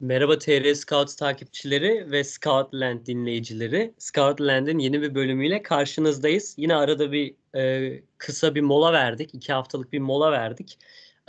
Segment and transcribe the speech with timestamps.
[0.00, 3.94] Merhaba TR Scouts takipçileri ve Scoutland dinleyicileri.
[3.98, 6.54] Scoutland'in yeni bir bölümüyle karşınızdayız.
[6.56, 9.34] Yine arada bir e, kısa bir mola verdik.
[9.34, 10.78] iki haftalık bir mola verdik.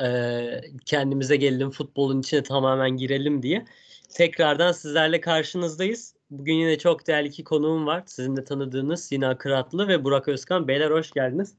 [0.02, 3.66] E, kendimize gelelim, futbolun içine tamamen girelim diye.
[4.10, 6.16] Tekrardan sizlerle karşınızdayız.
[6.32, 8.04] Bugün yine çok değerli iki konuğum var.
[8.06, 10.68] Sizin de tanıdığınız Yine Akıratlı ve Burak Özkan.
[10.68, 11.54] Beyler hoş geldiniz.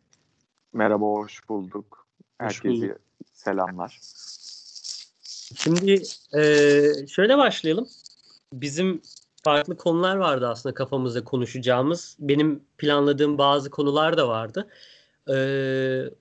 [0.73, 2.07] Merhaba, hoş bulduk.
[2.39, 3.01] Herkese hoş bulduk.
[3.33, 3.99] selamlar.
[5.57, 6.03] Şimdi
[6.39, 6.43] e,
[7.07, 7.89] şöyle başlayalım.
[8.53, 9.03] Bizim
[9.45, 12.17] farklı konular vardı aslında kafamızda konuşacağımız.
[12.21, 14.69] Benim planladığım bazı konular da vardı.
[15.29, 15.35] E,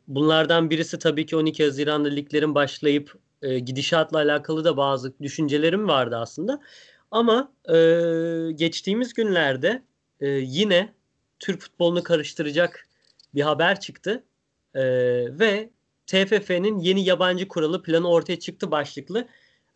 [0.07, 6.17] bunlardan birisi tabii ki 12 Haziran'da liglerin başlayıp e, gidişatla alakalı da bazı düşüncelerim vardı
[6.17, 6.61] aslında.
[7.11, 7.75] Ama e,
[8.51, 9.83] geçtiğimiz günlerde
[10.19, 10.93] e, yine
[11.39, 12.87] Türk futbolunu karıştıracak
[13.35, 14.23] bir haber çıktı.
[14.75, 14.81] E,
[15.39, 15.69] ve
[16.09, 19.27] TFF'nin yeni yabancı kuralı planı ortaya çıktı başlıklı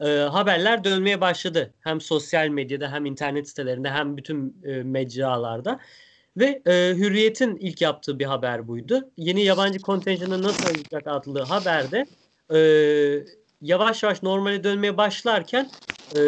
[0.01, 1.73] e, haberler dönmeye başladı.
[1.79, 5.79] Hem sosyal medyada hem internet sitelerinde hem bütün e, mecralarda.
[6.37, 9.09] Ve e, Hürriyet'in ilk yaptığı bir haber buydu.
[9.17, 12.05] Yeni yabancı kontenjanı nasıl olacak adlı haberde
[12.53, 12.59] e,
[13.61, 15.69] yavaş yavaş normale dönmeye başlarken
[16.15, 16.21] e,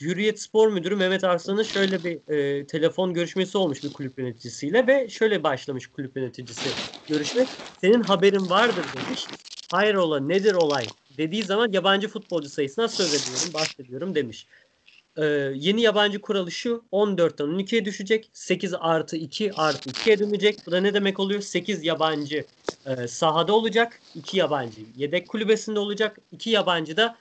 [0.00, 5.08] Hürriyet Spor Müdürü Mehmet Arslan'ın şöyle bir e, telefon görüşmesi olmuş bir kulüp yöneticisiyle ve
[5.08, 7.48] şöyle başlamış kulüp yöneticisi görüşme.
[7.76, 9.32] Senin haberin vardır demiş.
[9.70, 14.46] Hayrola nedir olay dediği zaman yabancı futbolcu sayısına söz ediyorum, bahsediyorum demiş.
[15.16, 18.30] Ee, yeni yabancı kuralı şu 14'ten 12'ye düşecek.
[18.32, 20.66] 8 artı 2 artı 2'ye dönecek.
[20.66, 21.40] Bu da ne demek oluyor?
[21.40, 22.46] 8 yabancı
[22.86, 24.02] e, sahada olacak.
[24.14, 26.18] 2 yabancı yedek kulübesinde olacak.
[26.30, 27.18] 2 yabancı da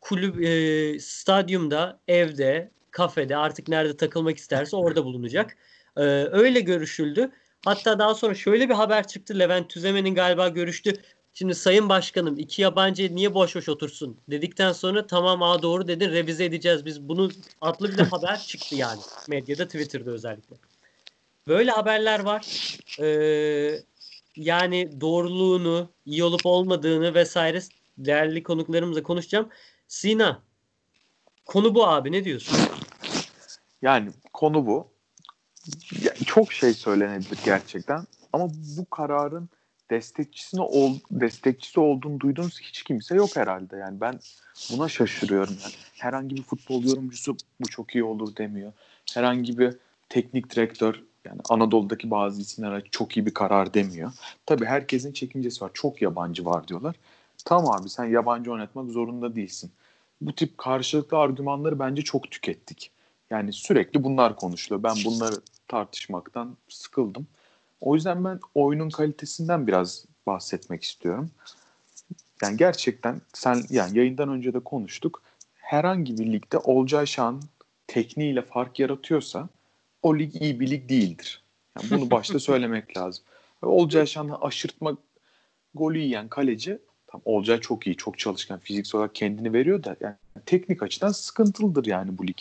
[0.00, 5.56] kulüp e, stadyumda, evde, kafede artık nerede takılmak isterse orada bulunacak.
[5.96, 7.30] E, öyle görüşüldü.
[7.64, 9.38] Hatta daha sonra şöyle bir haber çıktı.
[9.38, 10.94] Levent Tüzemen'in galiba görüştü.
[11.34, 16.10] Şimdi Sayın Başkanım iki yabancı niye boş boş otursun dedikten sonra tamam aa doğru dedin
[16.10, 17.30] revize edeceğiz biz bunu
[17.60, 20.56] adlı bir haber çıktı yani medyada Twitter'da özellikle.
[21.48, 22.46] Böyle haberler var.
[23.00, 23.80] Ee,
[24.36, 27.60] yani doğruluğunu, iyi olup olmadığını vesaire
[27.98, 29.48] değerli konuklarımızla konuşacağım.
[29.88, 30.42] Sina,
[31.44, 32.58] konu bu abi ne diyorsun?
[33.82, 34.88] Yani konu bu.
[36.02, 38.04] Ya, çok şey söylenebilir gerçekten.
[38.32, 39.48] Ama bu kararın
[39.90, 43.76] destekçisini ol, destekçisi olduğunu duyduğunuz hiç kimse yok herhalde.
[43.76, 44.20] Yani ben
[44.72, 45.56] buna şaşırıyorum.
[45.62, 48.72] Yani herhangi bir futbol yorumcusu bu çok iyi olur demiyor.
[49.14, 49.76] Herhangi bir
[50.08, 54.12] teknik direktör yani Anadolu'daki bazı isimler çok iyi bir karar demiyor.
[54.46, 55.70] Tabii herkesin çekincesi var.
[55.74, 56.96] Çok yabancı var diyorlar.
[57.44, 59.70] Tamam abi sen yabancı oynatmak zorunda değilsin.
[60.20, 62.90] Bu tip karşılıklı argümanları bence çok tükettik.
[63.30, 64.82] Yani sürekli bunlar konuşuluyor.
[64.82, 65.34] Ben bunları
[65.68, 67.26] tartışmaktan sıkıldım.
[67.80, 71.30] O yüzden ben oyunun kalitesinden biraz bahsetmek istiyorum.
[72.42, 75.22] Yani gerçekten sen yani yayından önce de konuştuk.
[75.54, 77.42] Herhangi bir ligde Olcay Şan
[77.86, 79.48] tekniğiyle fark yaratıyorsa
[80.02, 81.42] o lig iyi bir lig değildir.
[81.76, 83.24] Yani bunu başta söylemek lazım.
[83.62, 84.96] Olcay Şan'la aşırtma
[85.74, 86.78] golü yiyen kaleci
[87.08, 90.14] tam Olcay çok iyi, çok çalışkan, fiziksel olarak kendini veriyor da yani
[90.46, 92.36] teknik açıdan sıkıntılıdır yani bu lig.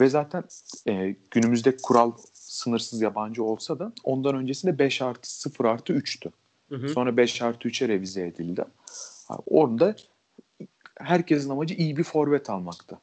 [0.00, 0.44] Ve zaten
[0.88, 6.30] e, günümüzde kural sınırsız yabancı olsa da ondan öncesinde 5 artı 0 artı 3'tü.
[6.68, 6.88] Hı hı.
[6.88, 8.64] Sonra 5 artı 3'e revize edildi.
[9.46, 9.96] Orada
[10.98, 12.98] herkesin amacı iyi bir forvet almaktı.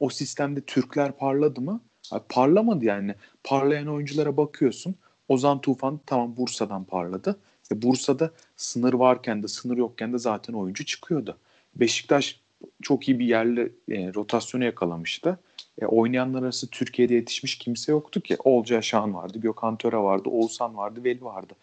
[0.00, 1.80] O sistemde Türkler parladı mı?
[2.28, 3.14] Parlamadı yani.
[3.44, 4.94] Parlayan oyunculara bakıyorsun.
[5.28, 7.36] Ozan Tufan tamam Bursa'dan parladı.
[7.72, 11.36] E Bursa'da sınır varken de sınır yokken de zaten oyuncu çıkıyordu.
[11.76, 12.40] Beşiktaş
[12.82, 15.38] çok iyi bir yerli e, rotasyonu yakalamıştı.
[15.82, 18.36] E, oynayanlar arası Türkiye'de yetişmiş kimse yoktu ki.
[18.44, 21.54] Olcay Şahan vardı, Gökhan Töre vardı, Oğuzhan vardı, Veli vardı.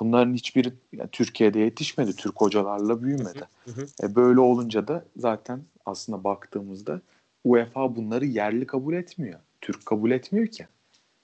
[0.00, 2.16] Bunların hiçbiri yani Türkiye'de yetişmedi.
[2.16, 3.48] Türk hocalarla büyümedi.
[3.64, 3.86] Hı hı.
[4.02, 7.00] E, böyle olunca da zaten aslında baktığımızda
[7.44, 9.40] UEFA bunları yerli kabul etmiyor.
[9.60, 10.66] Türk kabul etmiyor ki.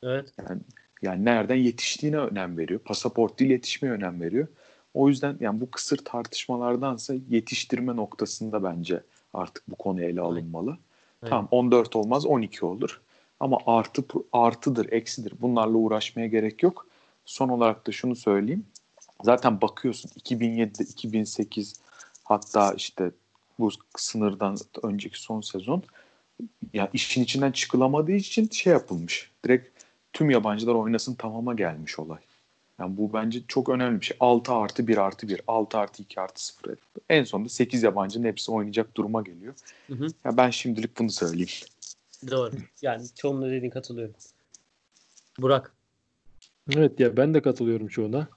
[0.03, 0.33] Evet.
[0.39, 0.61] Yani,
[1.03, 2.81] yani nereden yetiştiğine önem veriyor.
[2.81, 4.49] Pasaport dil yetişmeye önem veriyor.
[4.95, 9.03] O yüzden yani bu kısır tartışmalardansa yetiştirme noktasında bence
[9.35, 10.71] artık bu konu ele alınmalı.
[11.23, 11.31] Evet.
[11.31, 13.01] Tamam 14 olmaz 12 olur.
[13.41, 15.33] Ama artı artıdır, eksidir.
[15.41, 16.87] Bunlarla uğraşmaya gerek yok.
[17.25, 18.67] Son olarak da şunu söyleyeyim.
[19.23, 21.81] Zaten bakıyorsun 2007'de 2008
[22.25, 23.11] hatta işte
[23.59, 25.83] bu sınırdan önceki son sezon
[26.73, 29.31] ya işin içinden çıkılamadığı için şey yapılmış.
[29.45, 29.80] Direkt
[30.13, 32.19] tüm yabancılar oynasın tamama gelmiş olay.
[32.81, 34.17] Yani bu bence çok önemli bir şey.
[34.21, 36.79] 6 artı 1 artı 1, 6 artı 2 artı 0.
[37.09, 39.55] En sonunda 8 yabancının hepsi oynayacak duruma geliyor.
[39.87, 40.07] Hı hı.
[40.25, 41.49] Ya ben şimdilik bunu söyleyeyim.
[42.31, 42.53] Doğru.
[42.83, 44.15] Yani çoğunluğu dediğin katılıyorum.
[45.39, 45.75] Burak.
[46.77, 48.29] Evet ya ben de katılıyorum çoğuna.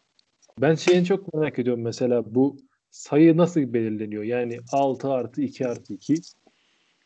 [0.61, 2.57] Ben şeyini çok merak ediyorum mesela bu
[2.91, 4.23] sayı nasıl belirleniyor?
[4.23, 6.15] Yani 6 artı 2 artı 2.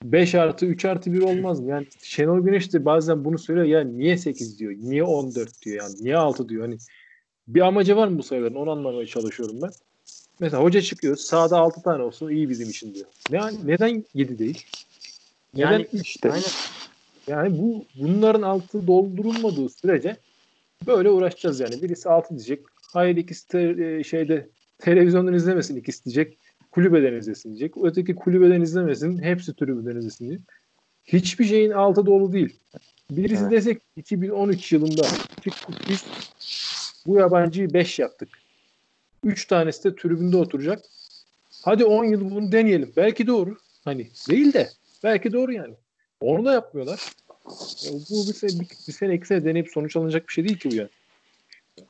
[0.04, 1.70] 5 artı 3 artı 1 olmaz mı?
[1.70, 3.68] Yani Şenol Güneş de bazen bunu söylüyor.
[3.68, 4.74] Ya niye 8 diyor?
[4.78, 5.96] Niye 14 diyor yani?
[6.02, 6.62] Niye 6 diyor?
[6.62, 6.78] Hani
[7.48, 8.56] bir amacı var mı bu sayıların?
[8.56, 9.72] Onu anlamaya çalışıyorum ben.
[10.40, 11.16] Mesela hoca çıkıyor.
[11.16, 13.06] Sağda 6 tane olsun iyi bizim için diyor.
[13.32, 14.66] Ne, neden 7 değil?
[15.54, 16.46] Neden Yani İşte aynen.
[17.28, 20.18] Yani bu bunların altı doldurulmadığı sürece
[20.88, 21.82] böyle uğraşacağız yani.
[21.82, 22.66] Birisi altı diyecek.
[22.94, 26.38] Hayır ikisi te- e, şeyde televizyondan izlemesin ikisi diyecek.
[26.78, 27.74] Kulübeden izlesin diyecek.
[27.84, 29.24] Öteki kulübeden izlemesin.
[29.24, 30.48] Hepsi tribünden izlesin diyecek.
[31.06, 32.56] Hiçbir şeyin altı dolu değil.
[33.12, 33.52] Birisi Evet.
[33.52, 35.02] desek 2013 yılında
[35.90, 36.06] biz
[37.06, 38.30] bu yabancıyı 5 yaptık.
[39.24, 40.80] 3 tanesi de tribünde oturacak.
[41.64, 42.94] Hadi 10 yıl bunu deneyelim.
[42.98, 43.58] Belki doğru.
[43.86, 44.70] Hani değil de
[45.04, 45.74] belki doğru yani.
[46.22, 47.02] Onu da yapmıyorlar.
[47.86, 50.60] Ya bu bir sene, bir, bir sene iki sene deneyip sonuç alınacak bir şey değil
[50.60, 50.90] ki bu yani.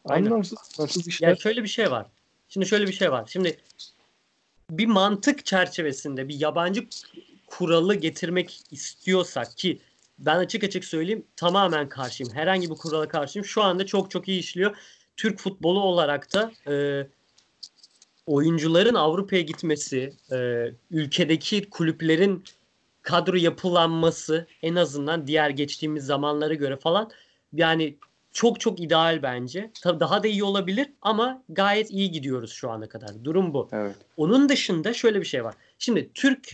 [0.05, 0.25] Aynen.
[0.25, 1.27] Anlamsız, anlamsız işler.
[1.27, 2.05] Yani şöyle bir şey var.
[2.49, 3.25] Şimdi şöyle bir şey var.
[3.27, 3.57] Şimdi
[4.71, 6.87] bir mantık çerçevesinde bir yabancı
[7.47, 9.79] kuralı getirmek istiyorsak ki
[10.19, 12.33] ben açık açık söyleyeyim tamamen karşıyım.
[12.33, 13.45] Herhangi bir kurala karşıyım.
[13.45, 14.77] Şu anda çok çok iyi işliyor.
[15.17, 17.07] Türk futbolu olarak da e,
[18.25, 22.43] oyuncuların Avrupa'ya gitmesi, e, ülkedeki kulüplerin
[23.01, 27.11] kadro yapılanması en azından diğer geçtiğimiz zamanlara göre falan
[27.53, 27.97] yani
[28.37, 29.71] çok çok ideal bence.
[29.81, 33.23] Tabii daha da iyi olabilir ama gayet iyi gidiyoruz şu ana kadar.
[33.23, 33.69] Durum bu.
[33.71, 33.95] evet.
[34.17, 35.55] Onun dışında şöyle bir şey var.
[35.79, 36.49] Şimdi Türk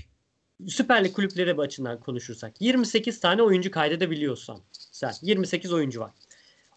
[0.67, 6.11] Süper Lig kulüpleri açısından konuşursak 28 tane oyuncu kaydedebiliyorsan sen 28 oyuncu var.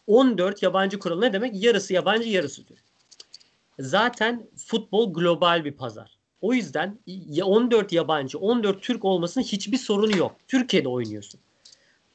[0.06, 1.64] 14 yabancı kuralı ne demek?
[1.64, 2.82] Yarısı yabancı yarısı Türk.
[3.78, 6.18] Zaten futbol global bir pazar.
[6.40, 10.36] O yüzden ya 14 yabancı 14 Türk olmasının hiçbir sorunu yok.
[10.48, 11.40] Türkiye'de oynuyorsun.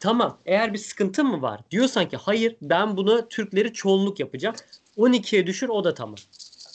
[0.02, 4.56] Tamam eğer bir sıkıntın mı var diyorsan ki hayır ben bunu Türkleri çoğunluk yapacağım.
[4.98, 6.16] 12'ye düşür o da tamam.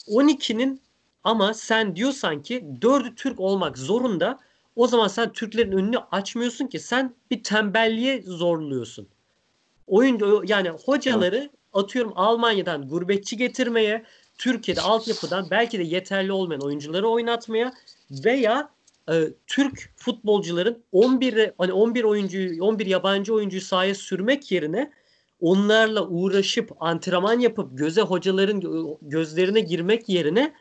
[0.07, 0.81] 12'nin
[1.23, 4.39] ama sen diyorsan ki 4'ü Türk olmak zorunda
[4.75, 9.07] o zaman sen Türklerin önünü açmıyorsun ki sen bir tembelliğe zorluyorsun.
[9.87, 14.05] Oyun yani hocaları atıyorum Almanya'dan gurbetçi getirmeye,
[14.37, 17.73] Türkiye'de altyapıdan belki de yeterli olmayan oyuncuları oynatmaya
[18.11, 18.69] veya
[19.11, 24.91] e, Türk futbolcuların 11 hani 11 oyuncuyu 11 yabancı oyuncuyu sahaya sürmek yerine
[25.41, 30.53] onlarla uğraşıp antrenman yapıp göze hocaların gö- gözlerine girmek yerine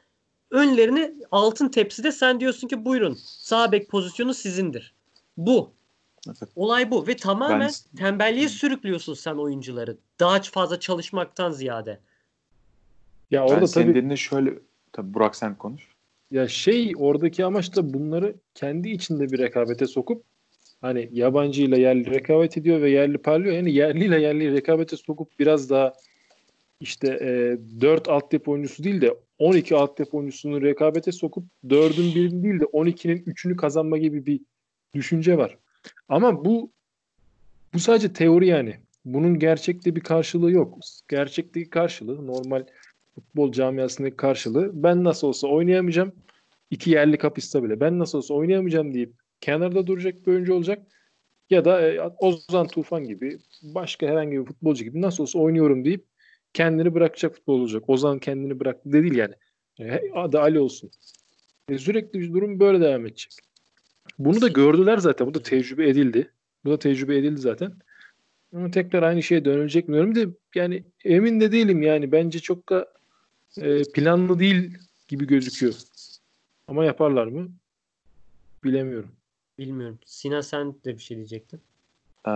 [0.51, 4.95] önlerine altın tepside sen diyorsun ki buyurun sağ bek pozisyonu sizindir.
[5.37, 5.71] Bu.
[6.27, 6.39] Evet.
[6.57, 9.97] Olay bu ve tamamen Ben- tembelliğe sürüklüyorsun sen oyuncuları.
[10.21, 12.01] Daha fazla çalışmaktan ziyade.
[13.31, 14.59] Ya Ben orada senin tabii dediğinde şöyle
[14.93, 15.96] tabii Burak sen konuş.
[16.31, 20.25] Ya şey oradaki amaç da bunları kendi içinde bir rekabete sokup
[20.81, 23.55] hani yabancıyla yerli rekabet ediyor ve yerli parlıyor.
[23.57, 25.93] Yani yerliyle yerli rekabete sokup biraz daha
[26.81, 32.61] işte e, 4 altyapı oyuncusu değil de 12 altyapı oyuncusunu rekabete sokup 4'ün birini değil
[32.61, 34.41] de 12'nin 3'ünü kazanma gibi bir
[34.95, 35.59] düşünce var.
[36.09, 36.71] Ama bu
[37.75, 38.77] bu sadece teori yani.
[39.05, 40.79] Bunun gerçekte bir karşılığı yok.
[41.09, 42.65] Gerçekteki karşılığı normal
[43.17, 46.13] futbol camiasındaki karşılığı ben nasıl olsa oynayamayacağım.
[46.71, 47.81] iki yerli kapista bile.
[47.81, 50.87] Ben nasıl olsa oynayamayacağım deyip kenarda duracak bir oyuncu olacak.
[51.51, 56.05] Ya da e, Ozan Tufan gibi başka herhangi bir futbolcu gibi nasıl olsa oynuyorum deyip
[56.53, 57.91] kendini bırakacak futbol olacak.
[57.91, 59.35] Ozan kendini bıraktı de değil yani.
[59.81, 60.91] E, adı Ali olsun.
[61.69, 63.33] E, sürekli bir durum böyle devam edecek.
[64.19, 65.27] Bunu da gördüler zaten.
[65.27, 66.31] Bu da tecrübe edildi.
[66.65, 67.73] Bu da tecrübe edildi zaten.
[68.55, 72.13] Ama tekrar aynı şeye dönülecek mi diyorum de yani emin de değilim yani.
[72.13, 72.96] Bence çok da
[73.61, 75.75] e, planlı değil gibi gözüküyor.
[76.69, 77.49] Ama yaparlar mı?
[78.65, 79.13] Bilemiyorum.
[79.59, 79.99] Bilmiyorum.
[80.07, 81.61] Sinan sen de bir şey diyecektin.
[82.27, 82.31] Ee,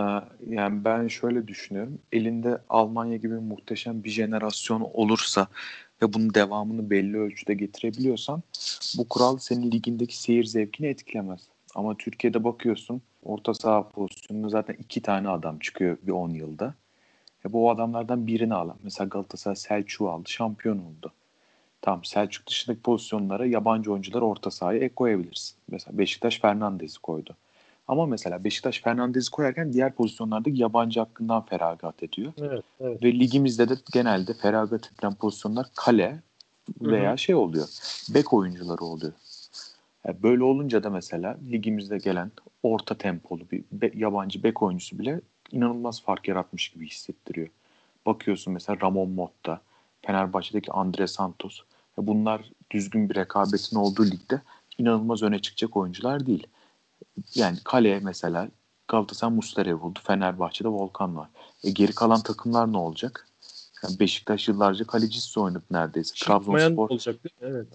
[0.47, 1.99] yani ben şöyle düşünüyorum.
[2.11, 5.47] Elinde Almanya gibi muhteşem bir jenerasyon olursa
[6.01, 8.43] ve bunun devamını belli ölçüde getirebiliyorsan
[8.97, 11.41] bu kural senin ligindeki seyir zevkini etkilemez.
[11.75, 16.75] Ama Türkiye'de bakıyorsun orta saha pozisyonunda zaten iki tane adam çıkıyor bir 10 yılda.
[17.45, 18.75] E bu adamlardan birini alan.
[18.83, 20.29] Mesela Galatasaray Selçuk'u aldı.
[20.29, 21.11] Şampiyon oldu.
[21.81, 25.55] Tamam Selçuk dışındaki pozisyonlara yabancı oyuncuları orta sahaya ek koyabilirsin.
[25.71, 27.35] Mesela Beşiktaş Fernandez'i koydu.
[27.87, 32.33] Ama mesela Beşiktaş Fernandez'i koyarken diğer pozisyonlardaki yabancı hakkından feragat ediyor.
[32.41, 33.03] Evet, evet.
[33.03, 36.19] Ve ligimizde de genelde feragat edilen pozisyonlar kale
[36.81, 37.17] veya Hı hı.
[37.17, 37.67] şey oluyor.
[38.13, 39.13] Bek oyuncuları oluyor.
[40.07, 42.31] Yani böyle olunca da mesela ligimizde gelen
[42.63, 45.21] orta tempolu bir be- yabancı bek oyuncusu bile
[45.53, 47.47] inanılmaz fark yaratmış gibi hissettiriyor.
[48.05, 49.61] Bakıyorsun mesela Ramon Motta,
[50.01, 51.61] Fenerbahçe'deki Andre Santos.
[51.97, 54.41] Bunlar düzgün bir rekabetin olduğu ligde
[54.77, 56.47] inanılmaz öne çıkacak oyuncular değil.
[57.35, 58.49] Yani kaleye mesela
[58.87, 59.99] Galatasaray Muslera'yı buldu.
[60.03, 61.29] Fenerbahçe'de Volkan var.
[61.63, 63.27] E geri kalan takımlar ne olacak?
[63.83, 66.15] Yani Beşiktaş yıllarca kalecisiz oynadı neredeyse.
[66.15, 67.55] Çıkmayan Trabzonspor olacak değil mi?
[67.55, 67.67] Evet.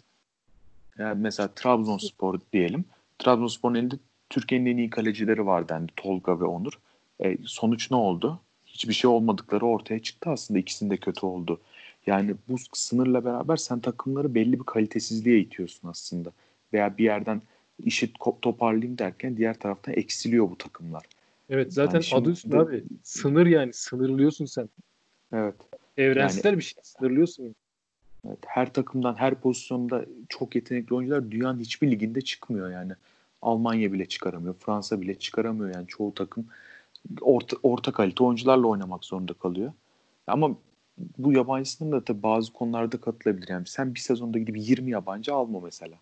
[0.99, 2.85] yani mesela Trabzonspor diyelim.
[3.18, 3.95] Trabzonspor'un elinde
[4.30, 6.78] Türkiye'nin en iyi kalecileri var dendi Tolga ve Onur.
[7.25, 8.40] E, sonuç ne oldu?
[8.66, 10.61] Hiçbir şey olmadıkları ortaya çıktı aslında.
[10.61, 11.61] İkisinin de kötü oldu.
[12.06, 16.32] Yani bu sınırla beraber sen takımları belli bir kalitesizliğe itiyorsun aslında.
[16.73, 17.42] Veya bir yerden
[17.85, 21.02] işi toparlayayım derken diğer taraftan eksiliyor bu takımlar.
[21.50, 22.85] Evet zaten yani adı üstünde abi.
[23.02, 24.68] Sınır yani sınırlıyorsun sen.
[25.32, 25.54] Evet.
[25.96, 27.54] Evrensel yani, bir şey sınırlıyorsun.
[28.26, 32.92] Evet, her takımdan her pozisyonda çok yetenekli oyuncular dünyanın hiçbir liginde çıkmıyor yani.
[33.42, 36.46] Almanya bile çıkaramıyor, Fransa bile çıkaramıyor yani çoğu takım
[37.21, 39.73] orta, orta kalite oyuncularla oynamak zorunda kalıyor.
[40.27, 40.57] Ama
[41.19, 43.49] bu yabancı sınır da tabii bazı konularda katılabilir.
[43.49, 45.97] Yani sen bir sezonda gidip 20 yabancı alma mesela.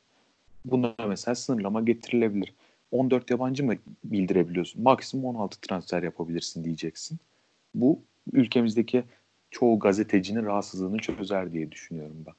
[0.65, 2.55] Buna mesela sınırlama getirilebilir.
[2.91, 4.83] 14 yabancı mı bildirebiliyorsun?
[4.83, 7.19] Maksimum 16 transfer yapabilirsin diyeceksin.
[7.75, 8.01] Bu
[8.33, 9.05] ülkemizdeki
[9.51, 12.35] çoğu gazetecinin rahatsızlığını çözer diye düşünüyorum ben.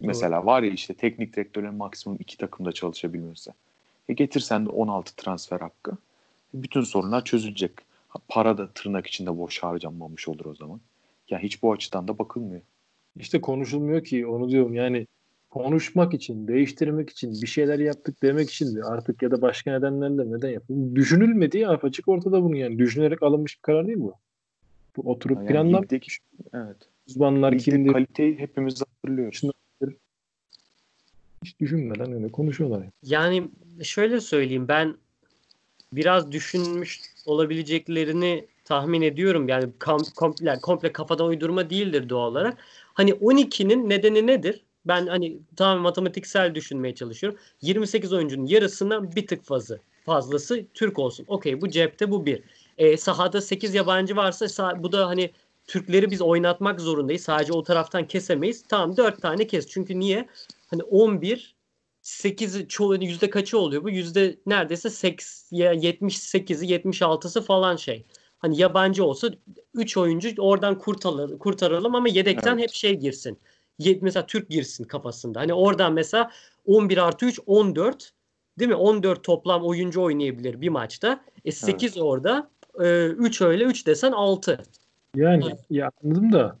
[0.00, 3.50] Mesela var ya işte teknik direktörlerin maksimum iki takımda çalışabilmesi.
[4.08, 5.96] E getirsen de 16 transfer hakkı.
[6.54, 7.72] Bütün sorunlar çözülecek.
[8.28, 10.80] Para da tırnak içinde boş harcanmamış olur o zaman.
[11.30, 12.62] Yani hiç bu açıdan da bakılmıyor.
[13.16, 15.06] İşte konuşulmuyor ki onu diyorum yani
[15.50, 20.30] konuşmak için, değiştirmek için, bir şeyler yaptık demek için de artık ya da başka nedenlerle
[20.30, 20.94] neden yapılıyor.
[20.94, 22.78] Düşünülmedi ya açık ortada bunu yani.
[22.78, 24.14] Düşünerek alınmış bir karar değil bu.
[24.96, 25.82] Bu oturup yani planlar.
[25.82, 26.08] Ligdeki,
[26.54, 26.76] evet.
[27.08, 27.92] Uzmanlar Ligdeki kimdir?
[27.92, 29.42] kaliteyi hepimiz hatırlıyoruz.
[31.44, 32.78] Hiç düşünmeden öyle konuşuyorlar.
[33.02, 33.36] Yani.
[33.36, 33.50] yani
[33.84, 34.96] şöyle söyleyeyim ben
[35.92, 39.48] biraz düşünmüş olabileceklerini tahmin ediyorum.
[39.48, 39.72] Yani
[40.16, 42.58] komple, komple kafadan uydurma değildir doğal olarak.
[42.94, 44.64] Hani 12'nin nedeni nedir?
[44.84, 47.38] Ben hani tamamen matematiksel düşünmeye çalışıyorum.
[47.62, 51.24] 28 oyuncunun yarısından bir tık fazla fazlası Türk olsun.
[51.28, 52.42] Okey bu cepte bu bir.
[52.78, 55.30] E, sahada 8 yabancı varsa sah- bu da hani
[55.66, 57.22] Türkleri biz oynatmak zorundayız.
[57.22, 58.64] Sadece o taraftan kesemeyiz.
[58.68, 59.66] Tamam 4 tane kes.
[59.66, 60.28] Çünkü niye?
[60.70, 61.54] Hani 11
[62.08, 63.90] 8 çoğu hani yüzde kaçı oluyor bu?
[63.90, 68.06] Yüzde neredeyse 78'i 76'sı falan şey.
[68.38, 69.28] Hani yabancı olsa
[69.74, 72.62] 3 oyuncu oradan kurtaralım, kurtaralım ama yedekten evet.
[72.62, 73.38] hep şey girsin.
[74.00, 75.40] Mesela Türk girsin kafasında.
[75.40, 76.30] Hani oradan mesela
[76.66, 78.12] 11 artı 3 14
[78.58, 78.74] değil mi?
[78.74, 81.24] 14 toplam oyuncu oynayabilir bir maçta.
[81.44, 82.02] E 8 evet.
[82.02, 82.50] orada.
[82.80, 84.62] E, 3 öyle 3 desen 6.
[85.14, 85.58] Yani evet.
[85.70, 86.58] ya anladım da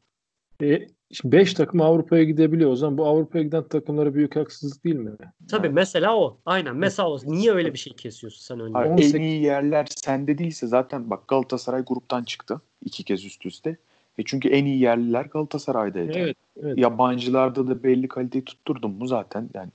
[0.62, 2.70] e, Şimdi 5 takım Avrupa'ya gidebiliyor.
[2.70, 5.10] O zaman bu Avrupa'ya giden takımlara büyük haksızlık değil mi?
[5.50, 5.74] Tabii yani.
[5.74, 6.38] mesela o.
[6.46, 7.18] Aynen mesela o.
[7.24, 8.72] Niye öyle bir şey kesiyorsun sen önce?
[8.72, 9.14] Hayır, 18...
[9.14, 12.60] En iyi yerler sende değilse zaten bak Galatasaray gruptan çıktı.
[12.84, 13.76] iki kez üst üste.
[14.18, 16.12] E çünkü en iyi yerliler Galatasaray'daydı.
[16.14, 16.78] Evet, evet.
[16.78, 19.70] Yabancılarda da belli kaliteyi tutturdun mu zaten yani.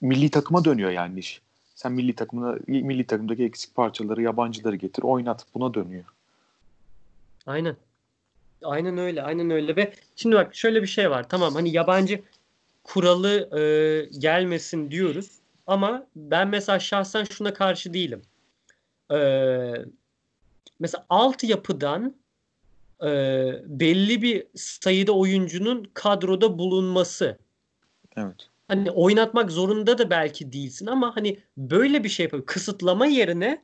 [0.00, 1.40] Milli takıma dönüyor yani iş.
[1.74, 5.46] Sen milli takımına milli takımdaki eksik parçaları, yabancıları getir, oynat.
[5.54, 6.04] Buna dönüyor.
[7.46, 7.76] Aynen.
[8.62, 11.28] Aynen öyle, aynen öyle ve şimdi bak şöyle bir şey var.
[11.28, 12.22] Tamam hani yabancı
[12.84, 13.62] kuralı e,
[14.18, 15.30] gelmesin diyoruz
[15.66, 18.22] ama ben mesela şahsen şuna karşı değilim.
[19.12, 19.18] E,
[20.80, 22.14] mesela altyapıdan
[23.02, 23.08] e,
[23.66, 27.38] belli bir sayıda oyuncunun kadroda bulunması.
[28.16, 28.48] Evet.
[28.68, 32.46] Hani oynatmak zorunda da belki değilsin ama hani böyle bir şey yapıyor.
[32.46, 33.62] Kısıtlama yerine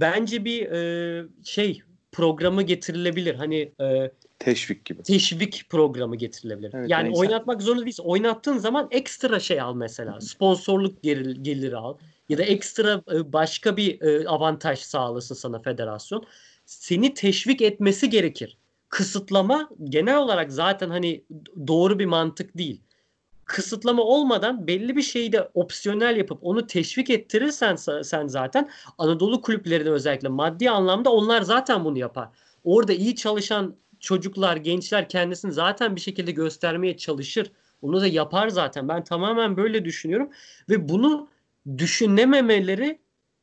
[0.00, 1.82] bence bir e, şey
[2.12, 3.34] programı getirilebilir.
[3.34, 4.10] Hani e,
[4.44, 5.02] teşvik gibi.
[5.02, 6.70] Teşvik programı getirilebilir.
[6.74, 7.20] Evet, yani neyse.
[7.20, 8.02] oynatmak zorunda değilsin.
[8.02, 10.20] Oynattığın zaman ekstra şey al mesela.
[10.20, 11.96] Sponsorluk gelir, geliri al
[12.28, 16.24] ya da ekstra e, başka bir e, avantaj sağlasın sana federasyon.
[16.66, 18.58] Seni teşvik etmesi gerekir.
[18.88, 21.24] Kısıtlama genel olarak zaten hani
[21.66, 22.80] doğru bir mantık değil
[23.44, 29.90] kısıtlama olmadan belli bir şeyi de opsiyonel yapıp onu teşvik ettirirsen sen zaten Anadolu kulüplerine
[29.90, 32.28] özellikle maddi anlamda onlar zaten bunu yapar.
[32.64, 37.52] Orada iyi çalışan çocuklar, gençler kendisini zaten bir şekilde göstermeye çalışır.
[37.82, 38.88] Onu da yapar zaten.
[38.88, 40.30] Ben tamamen böyle düşünüyorum
[40.70, 41.28] ve bunu
[41.78, 42.98] düşünememeleri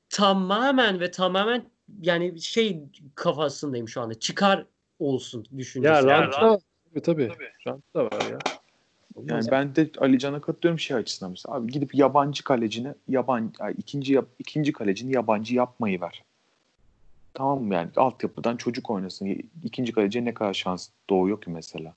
[0.09, 1.63] tamamen ve tamamen
[2.01, 2.79] yani şey
[3.15, 4.19] kafasındayım şu anda.
[4.19, 4.65] Çıkar
[4.99, 5.93] olsun düşüncesi.
[5.93, 6.59] Ya rant da
[6.93, 7.49] tabii tabii.
[7.67, 8.39] Rant da var ya.
[9.23, 11.55] Yani ben de Ali Can'a katılıyorum şey açısından mesela.
[11.55, 16.23] Abi gidip yabancı kalecini yabancı yani ikinci ikinci kalecini yabancı yapmayı ver.
[17.39, 19.37] Tamam mı yani altyapıdan çocuk oynasın.
[19.63, 21.93] İkinci kaleciye ne kadar şans doğuyor ki mesela.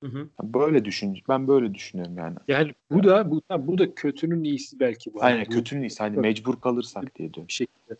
[0.00, 0.28] Hı hı.
[0.42, 1.18] Böyle düşün.
[1.28, 2.36] Ben böyle düşünüyorum yani.
[2.48, 5.18] Yani bu da bu da bu da kötünün iyisi belki bu.
[5.22, 5.98] Aynen bu, kötünün iyisi.
[5.98, 7.48] Hani mecbur kalırsak diye diyorum.
[7.48, 7.96] Bir şekilde.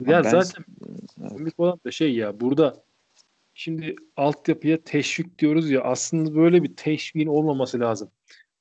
[0.00, 0.64] Ya yani zaten
[1.40, 1.54] evet.
[1.58, 2.82] olan da şey ya burada
[3.54, 8.10] Şimdi altyapıya teşvik diyoruz ya aslında böyle bir teşvikin olmaması lazım.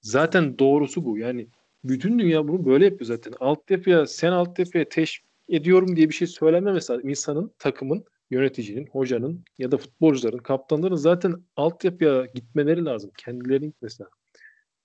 [0.02, 1.18] Zaten doğrusu bu.
[1.18, 1.48] Yani
[1.84, 3.34] bütün dünya bunu böyle yapıyor zaten.
[3.40, 9.72] Altyapıya sen altyapıya teşvik ediyorum diye bir şey söyleme mesela insanın, takımın, yöneticinin, hocanın ya
[9.72, 13.12] da futbolcuların, kaptanların zaten altyapıya gitmeleri lazım.
[13.18, 14.20] Kendilerinin gitmesi lazım.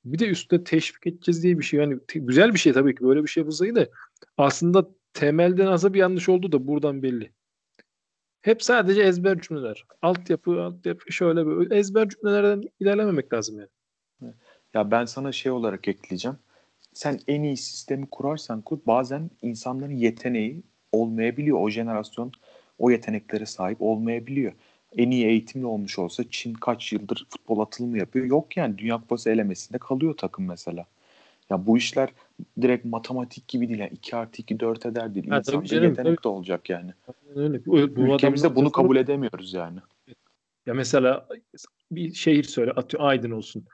[0.04, 1.80] Bir de üstüne teşvik edeceğiz diye bir şey.
[1.80, 3.88] Yani güzel bir şey tabii ki böyle bir şey yapılsaydı da
[4.38, 7.32] aslında temelde nasıl bir yanlış oldu da buradan belli.
[8.42, 9.84] Hep sadece ezber cümleler.
[10.02, 11.76] Altyapı, altyapı şöyle böyle.
[11.76, 14.34] Ezber cümlelerden ilerlememek lazım yani.
[14.74, 16.38] Ya ben sana şey olarak ekleyeceğim.
[16.94, 18.78] Sen en iyi sistemi kurarsan kur.
[18.86, 21.60] Bazen insanların yeteneği olmayabiliyor.
[21.60, 22.32] O jenerasyon
[22.78, 24.52] o yeteneklere sahip olmayabiliyor.
[24.96, 28.26] En iyi eğitimli olmuş olsa Çin kaç yıldır futbol atılımı yapıyor.
[28.26, 30.86] Yok yani Dünya Kupası elemesinde kalıyor takım mesela.
[31.50, 32.08] Ya bu işler
[32.60, 33.80] direkt matematik gibi değil.
[33.80, 35.26] Yani 2 artı 2 4 eder değil.
[35.28, 36.24] Tabii canım, yetenek tabii.
[36.24, 36.90] de olacak yani.
[37.34, 37.66] Öyle.
[37.66, 39.78] Bu, bu Ülkemizde bunu kabul edemiyoruz yani.
[40.66, 41.28] Ya mesela
[41.90, 43.64] bir şehir söyle atıyor Aydın olsun.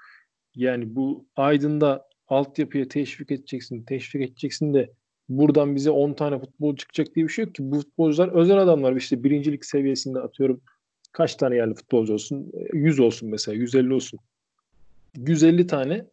[0.55, 4.91] Yani bu Aydın'da altyapıya teşvik edeceksin, teşvik edeceksin de
[5.29, 7.71] buradan bize 10 tane futbol çıkacak diye bir şey yok ki.
[7.71, 10.61] Bu futbolcular özel adamlar işte birincilik seviyesinde atıyorum
[11.13, 12.53] kaç tane yerli futbolcu olsun?
[12.73, 14.21] 100 olsun mesela, 150 olsun.
[15.17, 16.07] 150 tane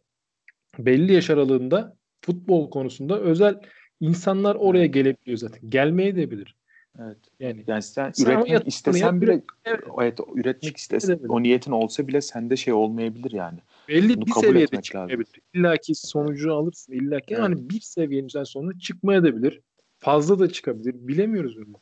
[0.78, 3.60] belli yaş aralığında futbol konusunda özel
[4.00, 5.70] insanlar oraya gelebiliyor zaten.
[5.70, 6.54] Gelmeye de bilir.
[6.98, 7.16] Evet.
[7.40, 9.80] Yani Yani sen, Sen üretmek istesen bile evet.
[10.00, 11.28] evet, üretmek istesen edebilir.
[11.28, 13.58] o niyetin olsa bile sende şey olmayabilir yani.
[13.88, 15.40] belli Bunu bir seviyede çıkmayabilir.
[15.54, 16.92] İlla ki sonucu alırsın.
[16.92, 17.38] İlla ki Evet.
[17.38, 19.60] yani bir seviyenin sonra çıkmayabilir.
[20.00, 20.94] Fazla da çıkabilir.
[21.08, 21.74] Bilemiyoruz onu.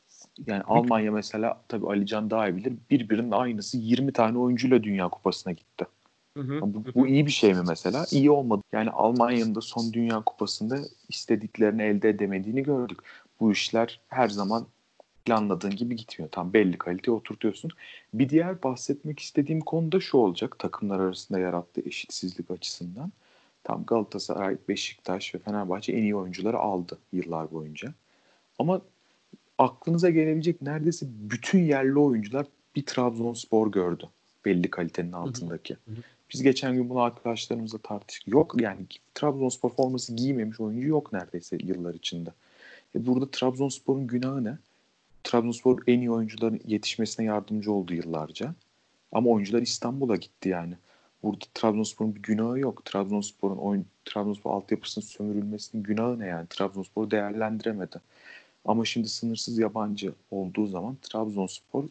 [0.46, 2.72] Yani Almanya mesela tabii Alican daha iyi bilir.
[2.90, 5.86] Birbirinin aynısı 20 tane oyuncuyla Dünya Kupası'na gitti.
[6.36, 6.60] Hı hı.
[6.62, 8.06] Bu, bu iyi bir şey mi mesela?
[8.10, 8.62] İyi olmadı.
[8.72, 12.98] Yani Almanya'nın da son Dünya Kupası'nda istediklerini elde edemediğini gördük.
[13.40, 14.66] Bu işler her zaman
[15.26, 16.30] planladığın gibi gitmiyor.
[16.32, 17.70] Tam belli kalite oturtuyorsun.
[18.14, 20.58] Bir diğer bahsetmek istediğim konu da şu olacak.
[20.58, 23.12] Takımlar arasında yarattığı eşitsizlik açısından.
[23.64, 27.94] Tam Galatasaray, Beşiktaş ve Fenerbahçe en iyi oyuncuları aldı yıllar boyunca.
[28.58, 28.80] Ama
[29.58, 34.08] aklınıza gelebilecek neredeyse bütün yerli oyuncular bir Trabzonspor gördü.
[34.44, 35.74] Belli kalitenin altındaki.
[35.74, 35.96] hı.
[36.32, 38.28] Biz geçen gün bunu arkadaşlarımızla tartıştık.
[38.28, 38.80] Yok yani
[39.14, 42.30] Trabzonspor forması giymemiş oyuncu yok neredeyse yıllar içinde.
[42.94, 44.58] E burada Trabzonspor'un günahı ne?
[45.26, 48.54] Trabzonspor en iyi oyuncuların yetişmesine yardımcı oldu yıllarca.
[49.12, 50.74] Ama oyuncular İstanbul'a gitti yani.
[51.22, 52.84] Burada Trabzonspor'un bir günahı yok.
[52.84, 56.46] Trabzonspor'un oyun Trabzonspor altyapısının sömürülmesinin günahı ne yani?
[56.50, 58.00] Trabzonspor değerlendiremedi.
[58.64, 61.84] Ama şimdi sınırsız yabancı olduğu zaman Trabzonspor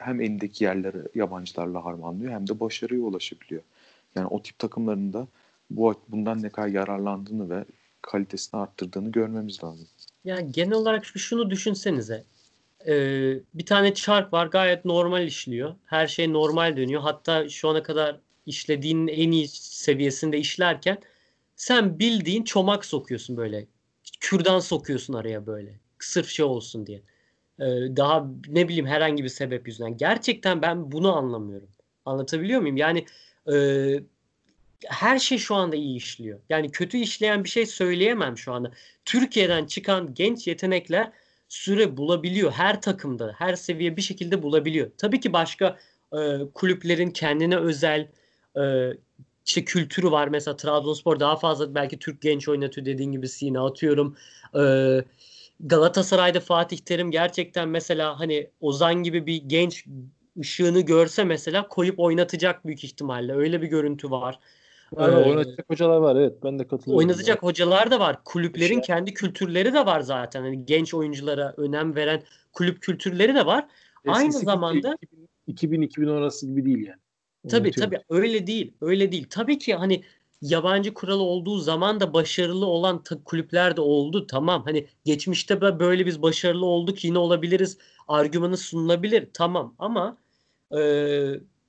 [0.00, 3.62] hem elindeki yerleri yabancılarla harmanlıyor hem de başarıya ulaşabiliyor.
[4.14, 5.26] Yani o tip takımların da
[5.70, 7.64] bu bundan ne kadar yararlandığını ve
[8.02, 9.86] kalitesini arttırdığını görmemiz lazım.
[10.24, 12.24] Ya genel olarak şu- şunu düşünsenize.
[12.88, 15.74] Ee, bir tane çark var gayet normal işliyor.
[15.86, 17.02] Her şey normal dönüyor.
[17.02, 20.98] Hatta şu ana kadar işlediğinin en iyi seviyesinde işlerken
[21.56, 23.66] sen bildiğin çomak sokuyorsun böyle.
[24.20, 25.80] Kürdan sokuyorsun araya böyle.
[25.98, 27.02] Sırf şey olsun diye.
[27.60, 27.64] Ee,
[27.96, 29.96] daha ne bileyim herhangi bir sebep yüzünden.
[29.96, 31.68] Gerçekten ben bunu anlamıyorum.
[32.04, 32.76] Anlatabiliyor muyum?
[32.76, 33.04] Yani
[33.52, 33.56] e,
[34.86, 36.40] her şey şu anda iyi işliyor.
[36.48, 38.70] Yani kötü işleyen bir şey söyleyemem şu anda.
[39.04, 41.12] Türkiye'den çıkan genç yetenekler
[41.48, 42.52] süre bulabiliyor.
[42.52, 44.90] Her takımda, her seviye bir şekilde bulabiliyor.
[44.98, 45.78] Tabii ki başka
[46.12, 48.08] e, kulüplerin kendine özel
[48.56, 48.90] e,
[49.46, 50.28] işte kültürü var.
[50.28, 54.16] Mesela Trabzonspor daha fazla belki Türk genç oynatıyor dediğin gibi Sina atıyorum.
[54.58, 54.62] E,
[55.60, 59.86] Galatasaray'da Fatih Terim gerçekten mesela hani Ozan gibi bir genç
[60.40, 63.34] ışığını görse mesela koyup oynatacak büyük ihtimalle.
[63.34, 64.38] Öyle bir görüntü var.
[64.96, 66.98] Var, Ee, oynatacak hocalar var evet ben de katılıyorum.
[66.98, 68.24] Oynatacak hocalar da var.
[68.24, 70.42] Kulüplerin Şey- kendi kültürleri de var zaten.
[70.42, 73.66] Hani genç oyunculara önem veren kulüp kültürleri de var.
[74.06, 74.96] Aynı Eskisi gibi zamanda
[75.48, 76.98] 2000-2010 arası gibi değil yani.
[77.48, 78.74] tabii tabii öyle değil.
[78.80, 79.26] Öyle değil.
[79.30, 80.04] Tabii ki hani
[80.42, 84.26] yabancı kuralı olduğu zaman da başarılı olan kulüpler de oldu.
[84.26, 87.78] Tamam hani geçmişte böyle biz başarılı olduk yine olabiliriz.
[88.08, 89.28] Argümanı sunulabilir.
[89.32, 90.16] Tamam ama
[90.78, 90.80] e,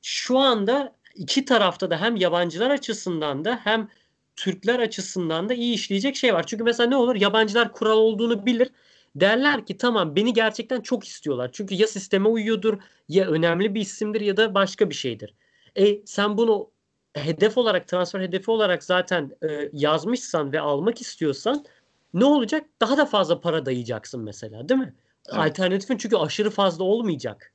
[0.02, 3.90] şu anda iki tarafta da hem yabancılar açısından da hem
[4.36, 6.48] Türkler açısından da iyi işleyecek şey var.
[6.48, 7.16] Çünkü mesela ne olur?
[7.16, 8.72] Yabancılar kural olduğunu bilir.
[9.16, 11.50] Derler ki tamam beni gerçekten çok istiyorlar.
[11.54, 12.78] Çünkü ya sisteme uyuyordur
[13.10, 15.34] ya önemli bir isimdir ya da başka bir şeydir.
[15.76, 16.72] E sen bunu
[17.14, 21.66] hedef olarak transfer hedefi olarak zaten e, yazmışsan ve almak istiyorsan
[22.14, 22.66] ne olacak?
[22.82, 24.94] Daha da fazla para dayayacaksın mesela değil mi?
[25.30, 25.40] Evet.
[25.40, 27.54] Alternatifin çünkü aşırı fazla olmayacak.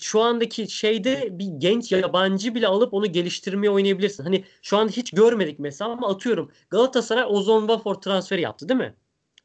[0.00, 4.24] Şu andaki şeyde bir genç yabancı bile alıp onu geliştirmeye oynayabilirsin.
[4.24, 8.94] Hani şu an hiç görmedik mesela ama atıyorum Galatasaray Ozon Wafor transferi yaptı değil mi?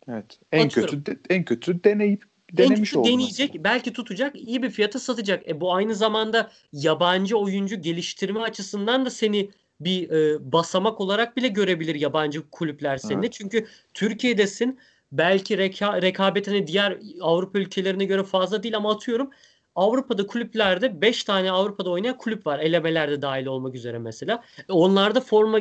[0.10, 0.40] Evet.
[0.52, 1.04] En Atıyorum.
[1.04, 3.08] kötü de- en kötü deneyip En denemiş oldu.
[3.08, 5.48] deneyecek, belki tutacak, iyi bir fiyata satacak.
[5.50, 11.48] E bu aynı zamanda yabancı oyuncu geliştirme açısından da seni bir e, basamak olarak bile
[11.48, 13.20] görebilir yabancı kulüpler seninle.
[13.26, 13.34] Evet.
[13.34, 14.80] Çünkü Türkiye'desin.
[15.12, 19.30] Belki reka, rekabetini diğer Avrupa ülkelerine göre fazla değil ama atıyorum
[19.76, 22.60] Avrupa'da kulüplerde 5 tane Avrupa'da oynayan kulüp var.
[22.60, 24.44] Elemelerde dahil olmak üzere mesela.
[24.70, 25.60] E onlarda forma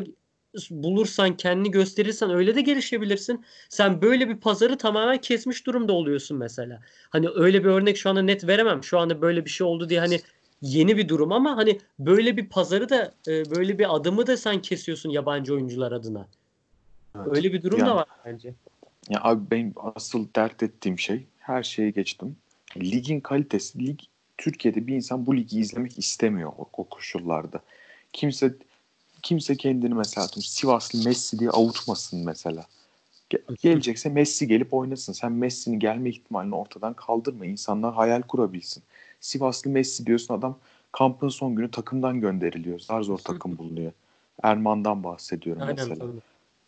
[0.71, 3.45] bulursan, kendini gösterirsen öyle de gelişebilirsin.
[3.69, 6.81] Sen böyle bir pazarı tamamen kesmiş durumda oluyorsun mesela.
[7.11, 8.85] Hani öyle bir örnek şu anda net veremem.
[8.85, 10.21] Şu anda böyle bir şey oldu diye hani
[10.63, 14.63] yeni bir durum ama hani böyle bir pazarı da e, böyle bir adımı da sen
[14.63, 16.27] kesiyorsun yabancı oyuncular adına.
[17.17, 17.27] Evet.
[17.37, 18.55] Öyle bir durum Yani- da var bence.
[19.09, 22.37] Ya abi benim asıl dert ettiğim şey her şeyi geçtim.
[22.77, 24.01] Ligin kalitesi, lig
[24.39, 27.61] Türkiye'de bir insan bu ligi izlemek istemiyor o, o koşullarda.
[28.13, 28.55] Kimse
[29.23, 32.67] kimse kendini mesela Sivaslı Messi diye avutmasın mesela.
[33.31, 35.13] Ge- Gelecekse Messi gelip oynasın.
[35.13, 37.47] Sen Messi'nin gelme ihtimalini ortadan kaldırma.
[37.47, 38.83] İnsanlar hayal kurabilsin.
[39.21, 40.59] Sivaslı Messi diyorsun adam
[40.93, 42.79] kampın son günü takımdan gönderiliyor.
[42.79, 43.93] Zar zor takım bulunuyor.
[44.43, 45.95] Erman'dan bahsediyorum Aynen mesela.
[45.99, 46.21] tabii.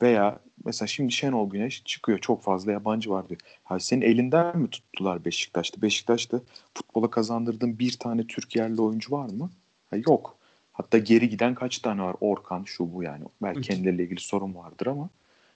[0.02, 3.40] Veya mesela şimdi Şenol Güneş çıkıyor çok fazla yabancı var diyor.
[3.64, 5.82] Ha, senin elinden mi tuttular Beşiktaş'ta?
[5.82, 6.40] Beşiktaş'ta
[6.74, 9.50] futbola kazandırdığın bir tane Türk yerli oyuncu var mı?
[9.90, 10.36] Ha, yok.
[10.72, 12.16] Hatta geri giden kaç tane var?
[12.20, 13.24] Orkan şu bu yani.
[13.42, 15.08] Belki kendileriyle ilgili sorun vardır ama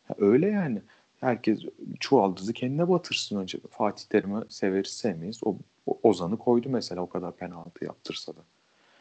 [0.09, 0.83] ha, öyle yani.
[1.21, 1.61] Herkes
[2.01, 3.59] çuvaldızı kendine batırsın önce.
[3.71, 5.41] Fatih Terim'i severiz sevmeyiz.
[5.45, 8.41] O, o Ozan'ı koydu mesela o kadar penaltı yaptırsa da.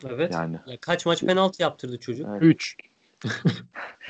[0.10, 0.34] Evet.
[0.34, 2.28] Yani Ya kaç maç penaltı yaptırdı çocuk?
[2.30, 2.42] Evet.
[3.26, 3.32] 3.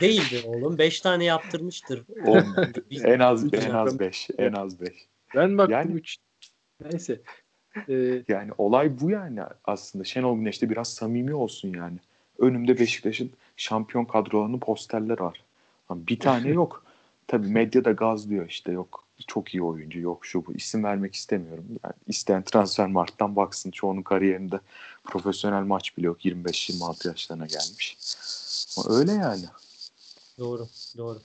[0.02, 0.78] Değildi oğlum.
[0.78, 2.04] 5 tane yaptırmıştır.
[3.04, 4.30] en az en az 5.
[4.38, 4.94] En az 5.
[5.36, 6.18] Ben baktım Yani- 3.
[6.92, 7.22] Neyse.
[7.90, 10.04] Ee, Yani olay bu yani aslında.
[10.04, 11.98] Şenol Güneş'te biraz samimi olsun yani.
[12.40, 15.44] Önümde Beşiktaş'ın şampiyon kadrolarının posterler var.
[15.90, 16.86] Ama bir tane yok.
[17.28, 20.54] Tabii medya da gazlıyor işte yok çok iyi oyuncu yok şu bu.
[20.54, 21.66] İsim vermek istemiyorum.
[21.84, 23.72] Yani isteyen transfer marttan baksın.
[23.72, 24.60] Çoğunun kariyerinde
[25.04, 26.26] profesyonel maç bile yok.
[26.26, 27.98] 25-26 yaşlarına gelmiş.
[28.90, 29.46] Öyle yani.
[30.40, 31.22] Doğru, doğru.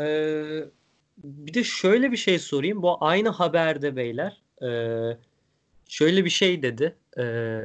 [0.00, 0.64] Ee,
[1.24, 2.82] bir de şöyle bir şey sorayım.
[2.82, 4.42] Bu aynı haberde beyler.
[4.62, 5.18] ee,
[5.88, 6.96] şöyle bir şey dedi.
[7.18, 7.60] Ee,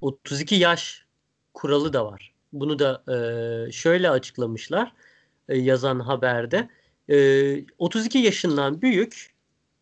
[0.00, 1.04] 32 yaş
[1.54, 2.34] kuralı da var.
[2.52, 4.92] Bunu da ee, şöyle açıklamışlar
[5.48, 6.68] ee, yazan haberde.
[7.08, 9.34] Ee, 32 yaşından büyük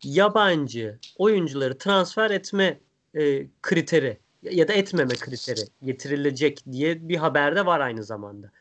[0.03, 2.79] yabancı oyuncuları transfer etme
[3.15, 4.17] ee, kriteri
[4.51, 8.51] ya da etmeme kriteri getirilecek diye bir haberde var aynı zamanda.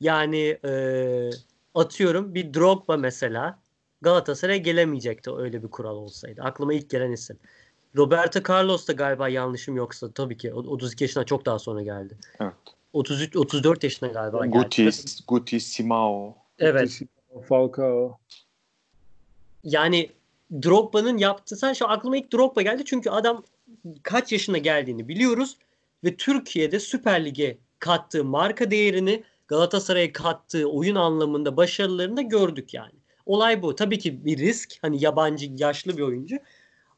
[0.00, 1.30] Yani e,
[1.74, 3.58] atıyorum bir Drogba mesela
[4.02, 6.42] Galatasaray'a gelemeyecekti öyle bir kural olsaydı.
[6.42, 7.38] Aklıma ilk gelen isim.
[7.96, 12.16] Roberto Carlos da galiba yanlışım yoksa tabii ki o- 32 yaşına çok daha sonra geldi.
[12.40, 12.54] Evet.
[12.92, 14.56] 33 34 yaşına galiba geldi.
[14.58, 14.90] Guti,
[15.28, 16.36] Guti, Simao.
[16.58, 17.00] Evet.
[17.48, 18.18] Falcao.
[19.64, 20.10] Yani
[20.62, 23.44] Drogba'nın yaptığı sen şu aklıma ilk Drogba geldi çünkü adam
[24.02, 25.56] kaç yaşına geldiğini biliyoruz
[26.04, 32.92] ve Türkiye'de Süper Lig'e kattığı marka değerini Galatasaray'a kattığı oyun anlamında başarılarını da gördük yani.
[33.26, 33.74] Olay bu.
[33.76, 34.72] Tabii ki bir risk.
[34.82, 36.36] Hani yabancı yaşlı bir oyuncu.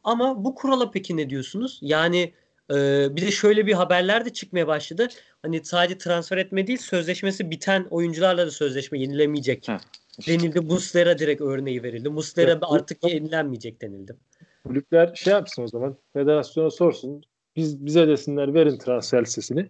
[0.05, 1.79] Ama bu kurala peki ne diyorsunuz?
[1.83, 2.33] Yani
[2.71, 5.09] e, bir de şöyle bir haberler de çıkmaya başladı.
[5.43, 9.79] Hani sadece transfer etme değil sözleşmesi biten oyuncularla da sözleşme yenilemeyecek Heh.
[10.27, 10.61] denildi.
[10.61, 12.09] Muslera direkt örneği verildi.
[12.09, 14.17] Muslera Evet, bu- artık yenilenmeyecek denildi.
[14.67, 15.97] Kulüpler şey yapsın o zaman.
[16.13, 17.23] Federasyona sorsun.
[17.57, 19.69] Biz bize desinler verin transfer listesini.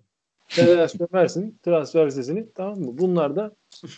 [0.48, 2.52] Federasyon versin transfer listesini.
[2.54, 2.98] Tamam mı?
[2.98, 3.52] Bunlar da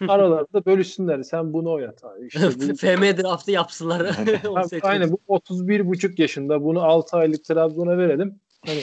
[0.09, 1.23] aralarında bölüşsünler.
[1.23, 2.27] Sen bunu oynat abi.
[2.27, 4.07] İşte FM draftı yapsınlar.
[4.07, 8.41] Seçmek- aynen bu 31,5 yaşında bunu 6 aylık Trabzon'a verelim.
[8.67, 8.81] Hani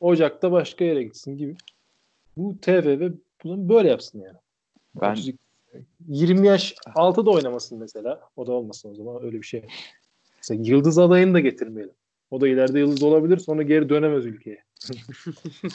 [0.00, 1.56] Ocak'ta başka yere gitsin gibi.
[2.36, 3.00] Bu TFF
[3.44, 4.36] bunu böyle yapsın yani.
[5.02, 5.38] Ben 32
[6.08, 8.20] 20 yaş altı da oynamasın mesela.
[8.36, 9.64] O da olmasın o zaman öyle bir şey.
[10.50, 11.94] Mesela Yıldız adayını da getirmeyelim.
[12.30, 14.64] O da ileride yıldız olabilir sonra geri dönemez ülkeye.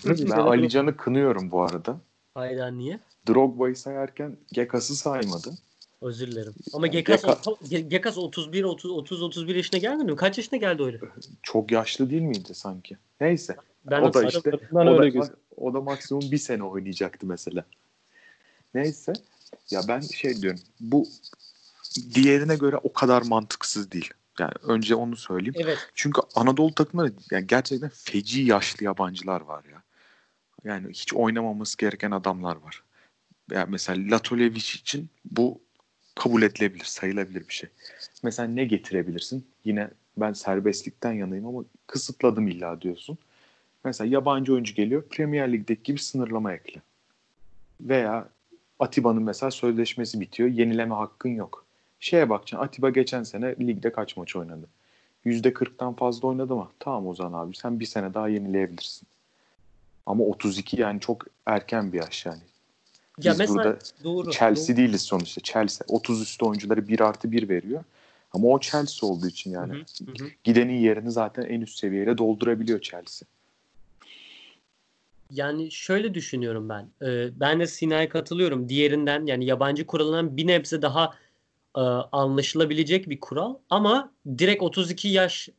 [0.06, 2.02] ben Ali Can'ı kınıyorum bu arada.
[2.34, 3.00] Hayda niye?
[3.28, 5.50] Drogba'yı sayarken Gekas'ı saymadı.
[6.02, 6.54] Özür dilerim.
[6.74, 10.16] Ama Yani Gekas, Geka- Ge- Gekas 31 30 30 31 yaşına gelmedi mi?
[10.18, 11.00] Kaç yaşına geldi öyle?
[11.44, 12.98] Çok yaşlı değil miydi sanki?
[13.22, 13.56] Neyse.
[13.86, 15.38] Ben o da işte o da, gözüküyor.
[15.58, 17.66] o da maksimum bir sene oynayacaktı mesela.
[18.74, 19.14] Neyse.
[19.72, 20.60] Ya ben şey diyorum.
[20.80, 21.08] Bu
[22.16, 24.14] diğerine göre o kadar mantıksız değil.
[24.39, 25.56] Yani önce onu söyleyeyim.
[25.58, 25.91] Evet.
[25.96, 29.84] Çünkü Anadolu takımları yani gerçekten feci yaşlı yabancılar var ya.
[30.63, 32.84] Yani hiç oynamaması gereken adamlar var.
[33.52, 35.62] Yani mesela Latolevic için bu
[36.15, 37.69] kabul edilebilir, sayılabilir bir şey.
[38.24, 39.48] Mesela ne getirebilirsin?
[39.65, 43.17] Yine ben serbestlikten yanayım ama kısıtladım illa diyorsun.
[43.84, 45.04] Mesela yabancı oyuncu geliyor.
[45.10, 46.82] Premier Lig'deki gibi sınırlama ekle.
[47.82, 48.30] Veya
[48.80, 50.50] Atiba'nın mesela sözleşmesi bitiyor.
[50.50, 51.62] Yenileme hakkın yok.
[52.04, 52.66] Şeye bakacaksın.
[52.66, 54.68] Atiba geçen sene ligde kaç maç oynadı?
[55.26, 56.70] %40'tan fazla oynadı mı?
[56.80, 59.08] Tamam Ozan abi sen bir sene daha yenileyebilirsin.
[60.06, 62.42] Ama 32 yani çok erken bir yaş yani.
[63.24, 64.32] Ya Biz mesela burada doğru.
[64.32, 64.84] Chelsea doğru.
[64.84, 65.42] değiliz sonuçta.
[65.42, 67.84] Chelsea 30 üstü oyuncuları 1 artı 1 veriyor.
[68.34, 69.74] Ama o Chelsea olduğu için yani.
[69.74, 70.28] Hı hı.
[70.44, 73.28] Gidenin yerini zaten en üst seviyeyle doldurabiliyor Chelsea.
[75.32, 77.08] Yani şöyle düşünüyorum ben.
[77.08, 78.70] Ee, ben de Sina'ya katılıyorum.
[78.70, 81.13] Diğerinden yani yabancı kuralından bir nebze daha
[81.78, 81.82] e,
[82.12, 83.56] anlaşılabilecek bir kural.
[83.70, 85.50] Ama direkt 32 yaş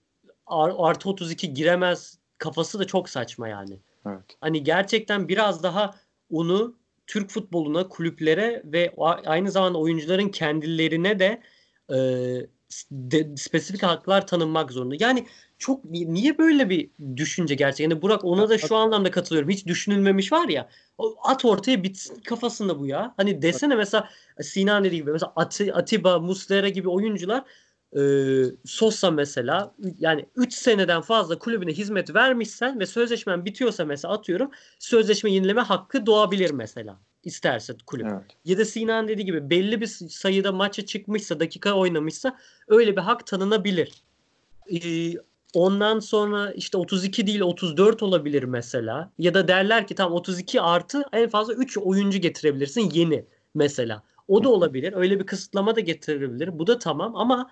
[0.46, 3.78] artı 32 giremez kafası da çok saçma yani.
[4.06, 4.36] Evet.
[4.40, 5.94] Hani gerçekten biraz daha
[6.30, 8.94] onu Türk futboluna, kulüplere ve
[9.26, 11.42] aynı zamanda oyuncuların kendilerine de
[11.90, 11.96] e,
[12.90, 14.94] de, spesifik haklar tanınmak zorunda.
[14.98, 15.26] Yani
[15.64, 17.90] çok niye böyle bir düşünce gerçekten?
[17.90, 19.50] Yani Burak ona da şu anlamda katılıyorum.
[19.50, 20.68] Hiç düşünülmemiş var ya.
[21.22, 23.14] At ortaya bitsin kafasında bu ya.
[23.16, 24.08] Hani desene mesela
[24.40, 25.32] Sinan dediği gibi mesela
[25.72, 27.44] Atiba, Muslera gibi oyuncular
[27.96, 28.02] e,
[28.64, 35.30] Sosa mesela yani 3 seneden fazla kulübüne hizmet vermişsen ve sözleşmen bitiyorsa mesela atıyorum sözleşme
[35.30, 38.06] yenileme hakkı doğabilir mesela isterse kulüp.
[38.06, 38.22] Evet.
[38.44, 43.26] Ya da Sinan dediği gibi belli bir sayıda maça çıkmışsa dakika oynamışsa öyle bir hak
[43.26, 44.02] tanınabilir.
[44.72, 45.12] Ee,
[45.54, 49.12] ondan sonra işte 32 değil 34 olabilir mesela.
[49.18, 54.02] Ya da derler ki tam 32 artı en fazla 3 oyuncu getirebilirsin yeni mesela.
[54.28, 54.92] O da olabilir.
[54.96, 56.58] Öyle bir kısıtlama da getirebilir.
[56.58, 57.50] Bu da tamam ama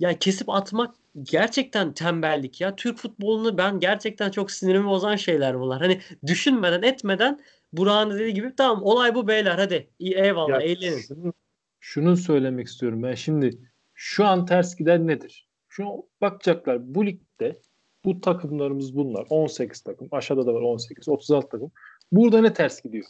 [0.00, 2.76] yani kesip atmak gerçekten tembellik ya.
[2.76, 5.80] Türk futbolunu ben gerçekten çok sinirimi bozan şeyler bunlar.
[5.80, 7.40] Hani düşünmeden etmeden
[7.72, 10.98] Burak'ın dediği gibi tamam olay bu beyler hadi eyvallah ya, eğlenin.
[10.98, 11.32] Şunu,
[11.80, 13.58] şunu söylemek istiyorum ben şimdi
[13.94, 15.49] şu an ters giden nedir?
[15.70, 17.60] Şu bakacaklar bu ligde
[18.04, 21.70] bu takımlarımız bunlar 18 takım aşağıda da var 18 36 takım.
[22.12, 23.04] Burada ne ters gidiyor?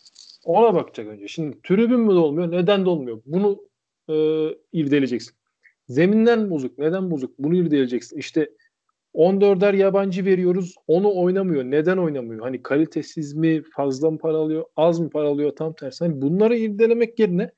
[0.44, 1.28] Ona bakacak önce.
[1.28, 2.50] Şimdi tribün mü olmuyor?
[2.50, 3.22] Neden de olmuyor?
[3.26, 3.60] Bunu
[4.08, 4.14] e,
[4.72, 5.34] irdeleyeceksin.
[5.88, 6.78] Zeminden bozuk.
[6.78, 7.38] Neden bozuk?
[7.38, 8.18] Bunu irdeleyeceksin.
[8.18, 8.50] İşte
[9.14, 10.74] 14'er yabancı veriyoruz.
[10.86, 11.64] Onu oynamıyor.
[11.64, 12.42] Neden oynamıyor?
[12.42, 13.62] Hani kalitesiz mi?
[13.76, 14.64] Fazla mı para alıyor?
[14.76, 15.56] Az mı para alıyor?
[15.56, 16.04] Tam tersi.
[16.04, 17.50] Hani bunları irdelemek yerine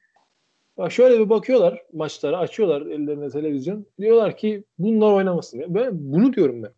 [0.79, 2.39] bak şöyle bir bakıyorlar maçlara.
[2.39, 3.87] Açıyorlar ellerine televizyon.
[4.01, 5.65] Diyorlar ki bunlar oynamasın.
[5.69, 6.73] Ben bunu diyorum ben.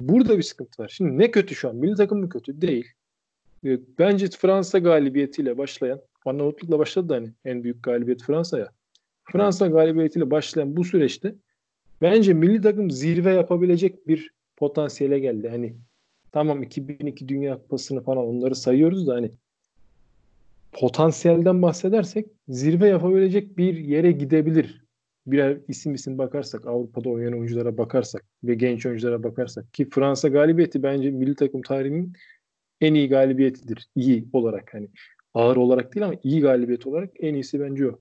[0.00, 0.88] Burada bir sıkıntı var.
[0.88, 1.76] Şimdi ne kötü şu an?
[1.76, 2.60] Milli takım mı kötü?
[2.60, 2.86] Değil.
[3.64, 8.68] Ee, bence Fransa galibiyetiyle başlayan Arnavutluk'la başladı da hani en büyük galibiyet Fransa'ya.
[9.24, 11.34] Fransa galibiyetiyle başlayan bu süreçte
[12.02, 15.48] bence milli takım zirve yapabilecek bir potansiyele geldi.
[15.48, 15.76] Hani
[16.32, 19.30] tamam 2002 Dünya Kupası'nı falan onları sayıyoruz da hani
[20.80, 24.86] potansiyelden bahsedersek zirve yapabilecek bir yere gidebilir.
[25.26, 30.82] Birer isim isim bakarsak, Avrupa'da oynayan oyunculara bakarsak ve genç oyunculara bakarsak ki Fransa galibiyeti
[30.82, 32.12] bence milli takım tarihinin
[32.80, 33.88] en iyi galibiyetidir.
[33.96, 34.88] İyi olarak hani
[35.34, 37.98] ağır olarak değil ama iyi galibiyet olarak en iyisi bence o.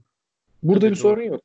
[0.64, 0.96] Burada bir doğru.
[0.96, 1.42] sorun yok.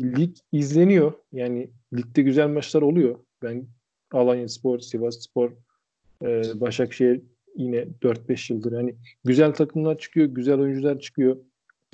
[0.00, 1.12] Lig izleniyor.
[1.32, 3.18] Yani ligde güzel maçlar oluyor.
[3.42, 3.66] Ben
[4.12, 5.50] Alanya Spor, Sivas Spor,
[6.22, 7.20] e, Başakşehir
[7.56, 11.36] yine 4-5 yıldır hani güzel takımlar çıkıyor, güzel oyuncular çıkıyor.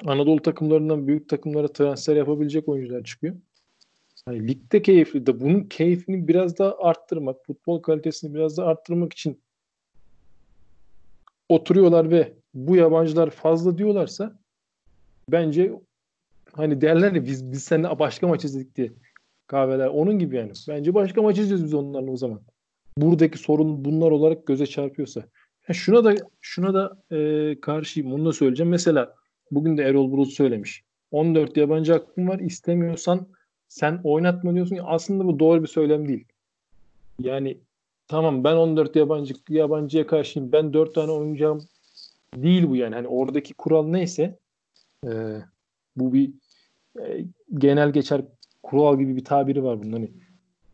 [0.04, 3.34] Anadolu takımlarından büyük takımlara transfer yapabilecek oyuncular çıkıyor.
[4.24, 9.40] Hani ligde keyifli de bunun keyfini biraz daha arttırmak, futbol kalitesini biraz daha arttırmak için
[11.48, 14.38] oturuyorlar ve bu yabancılar fazla diyorlarsa
[15.28, 15.72] bence
[16.52, 18.92] hani derler ya biz biz seninle başka maç izledik diye
[19.46, 19.86] kahveler.
[19.86, 20.52] Onun gibi yani.
[20.68, 22.40] Bence başka maç izliyoruz biz onlarla o zaman.
[22.96, 25.24] Buradaki sorun bunlar olarak göze çarpıyorsa.
[25.68, 28.12] Ya şuna da şuna da e, karşıyım.
[28.12, 28.70] Onu da söyleyeceğim.
[28.70, 29.14] Mesela
[29.50, 30.82] bugün de Erol Bulut söylemiş.
[31.10, 32.38] 14 yabancı hakkın var.
[32.38, 33.26] istemiyorsan
[33.68, 34.78] sen oynatma diyorsun.
[34.84, 36.24] Aslında bu doğru bir söylem değil.
[37.20, 37.58] Yani
[38.08, 40.52] tamam ben 14 yabancı yabancıya karşıyım.
[40.52, 41.68] Ben 4 tane oynayacağım
[42.36, 42.94] değil bu yani.
[42.94, 44.38] Hani oradaki kural neyse
[45.06, 45.10] e,
[45.96, 46.30] bu bir
[47.00, 48.22] e, genel geçer
[48.62, 49.92] kural gibi bir tabiri var bunun.
[49.92, 50.10] Hani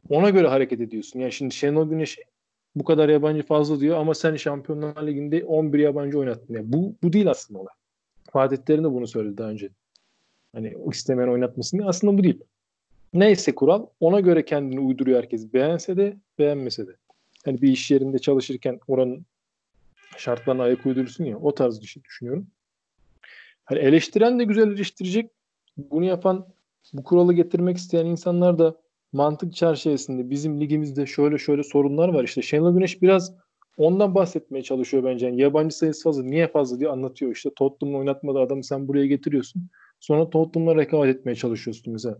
[0.09, 1.20] ona göre hareket ediyorsun.
[1.20, 2.18] Yani şimdi Şenol Güneş
[2.76, 6.54] bu kadar yabancı fazla diyor ama sen Şampiyonlar Ligi'nde 11 yabancı oynattın.
[6.54, 7.74] Yani bu, bu değil aslında olay.
[8.30, 9.70] Fatih Terim de bunu söyledi daha önce.
[10.54, 11.88] Hani istemeyen oynatmasın diye.
[11.88, 12.40] Aslında bu değil.
[13.14, 15.52] Neyse kural ona göre kendini uyduruyor herkes.
[15.54, 16.96] Beğense de beğenmese de.
[17.44, 19.26] Hani bir iş yerinde çalışırken oranın
[20.16, 22.46] şartlarına ayak uydurursun ya o tarz düşünüyorum.
[23.64, 25.30] Hani eleştiren de güzel eleştirecek.
[25.76, 26.46] Bunu yapan,
[26.92, 28.76] bu kuralı getirmek isteyen insanlar da
[29.16, 32.24] mantık çerçevesinde bizim ligimizde şöyle şöyle sorunlar var.
[32.24, 33.35] İşte Şenol Güneş biraz
[33.76, 35.26] ondan bahsetmeye çalışıyor bence.
[35.26, 36.22] Yani yabancı sayısı fazla.
[36.22, 37.33] Niye fazla diye anlatıyor.
[37.33, 39.68] İşte Tottenham'ı oynatmadı adamı sen buraya getiriyorsun.
[40.00, 42.18] Sonra Tottenham'la rekabet etmeye çalışıyorsun mesela.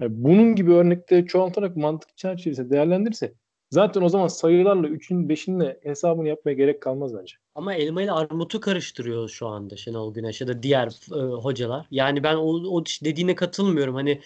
[0.00, 3.34] Yani bunun gibi örnekte çoğaltarak mantık çerçevesinde değerlendirirse
[3.70, 7.34] Zaten o zaman sayılarla 3'ün 5'inle hesabını yapmaya gerek kalmaz bence.
[7.54, 11.86] Ama elma ile armutu karıştırıyor şu anda Şenol Güneş ya da diğer e, hocalar.
[11.90, 13.94] Yani ben o, o dediğine katılmıyorum.
[13.94, 14.20] Hani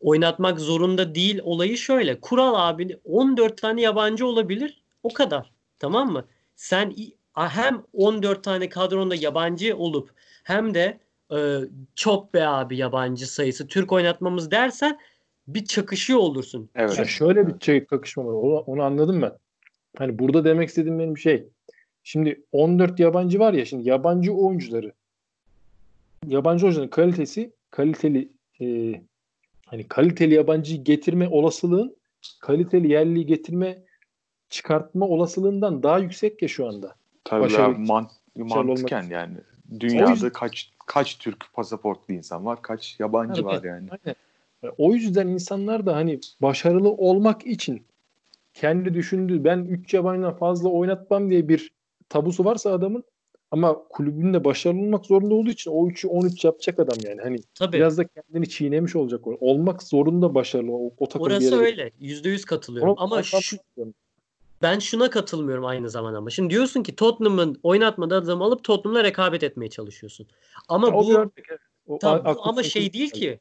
[0.00, 2.20] oynatmak zorunda değil olayı şöyle.
[2.20, 4.82] Kural abi 14 tane yabancı olabilir.
[5.02, 5.50] O kadar.
[5.78, 6.24] Tamam mı?
[6.56, 6.94] Sen
[7.34, 10.10] hem 14 tane kadronda yabancı olup
[10.44, 10.98] hem de
[11.32, 11.58] e,
[11.94, 14.98] çok be abi yabancı sayısı Türk oynatmamız dersen
[15.48, 16.70] bir çakışıyor olursun.
[16.74, 16.98] Evet.
[16.98, 18.32] Yani şöyle bir kakışma var.
[18.32, 19.32] Onu, onu anladım ben.
[19.98, 21.46] Hani burada demek istediğim benim şey.
[22.04, 24.92] Şimdi 14 yabancı var ya şimdi yabancı oyuncuları
[26.26, 28.28] yabancı oyuncuların kalitesi kaliteli
[28.60, 28.94] e,
[29.70, 31.96] hani kaliteli yabancıyı getirme olasılığın
[32.40, 33.78] kaliteli yerliyi getirme
[34.48, 36.94] çıkartma olasılığından daha yüksek ya şu anda.
[37.24, 39.36] Tabii ya, man, başarılı mantıken olmak- yani.
[39.80, 43.44] Dünyada yüzden- kaç kaç Türk pasaportlu insan var, kaç yabancı Evet.
[43.44, 43.88] var yani.
[43.90, 44.16] Aynen.
[44.78, 47.82] O yüzden insanlar da hani başarılı olmak için
[48.54, 51.72] kendi düşündüğü ben 3 yabancıdan fazla oynatmam diye bir
[52.08, 53.04] tabusu varsa adamın
[53.50, 57.20] ama kulübünde başarılı olmak zorunda olduğu için o 3'ü 13 yapacak adam yani.
[57.20, 57.76] Hani Tabii.
[57.76, 59.20] biraz da kendini çiğnemiş olacak.
[59.26, 61.90] Olmak zorunda başarılı o, o takım Orası öyle.
[62.00, 62.90] Yüzde yüz katılıyorum.
[62.90, 63.56] Onu- Ama şu,
[64.62, 66.30] ben şuna katılmıyorum aynı zamanda ama.
[66.30, 70.26] Şimdi diyorsun ki Tottenham'ın oynatmadığı adamı alıp Tottenham'la rekabet etmeye çalışıyorsun.
[70.68, 71.60] Ama bir bu örnek, evet.
[71.86, 73.40] O bu ama şey değil ki.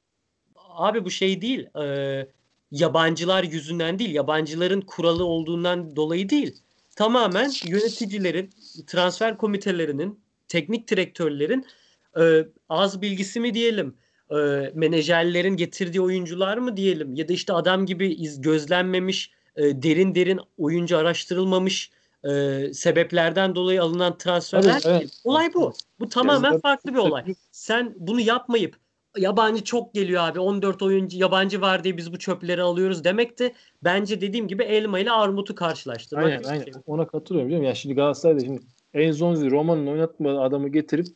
[0.56, 1.68] Abi bu şey değil.
[1.82, 2.28] Ee,
[2.72, 4.16] yabancılar yüzünden değil.
[4.16, 6.56] Yabancıların kuralı olduğundan dolayı değil.
[6.96, 8.50] Tamamen yöneticilerin,
[8.86, 11.66] transfer komitelerinin, teknik direktörlerin
[12.20, 13.96] e, az bilgisi mi diyelim,
[14.32, 14.36] e,
[14.74, 20.40] menajerlerin getirdiği oyuncular mı diyelim ya da işte adam gibi iz gözlenmemiş, e, derin derin
[20.58, 21.92] oyuncu araştırılmamış
[22.24, 22.30] e,
[22.74, 24.80] sebeplerden dolayı alınan transferler.
[24.80, 25.22] Tabii, evet.
[25.24, 25.74] Olay bu.
[26.00, 27.36] Bu tamamen farklı bir olay.
[27.52, 28.76] Sen bunu yapmayıp
[29.18, 33.54] yabancı çok geliyor abi 14 oyuncu yabancı var diye biz bu çöpleri alıyoruz demek de
[33.84, 36.26] bence dediğim gibi elma ile armutu karşılaştırmak.
[36.26, 36.66] Aynen aynen.
[36.86, 37.68] Ona katılıyorum biliyor musun?
[37.68, 38.62] Yani şimdi Galatasaray'da şimdi
[38.94, 41.08] Enzonzi Roma'nın oynatmadığı adamı getirip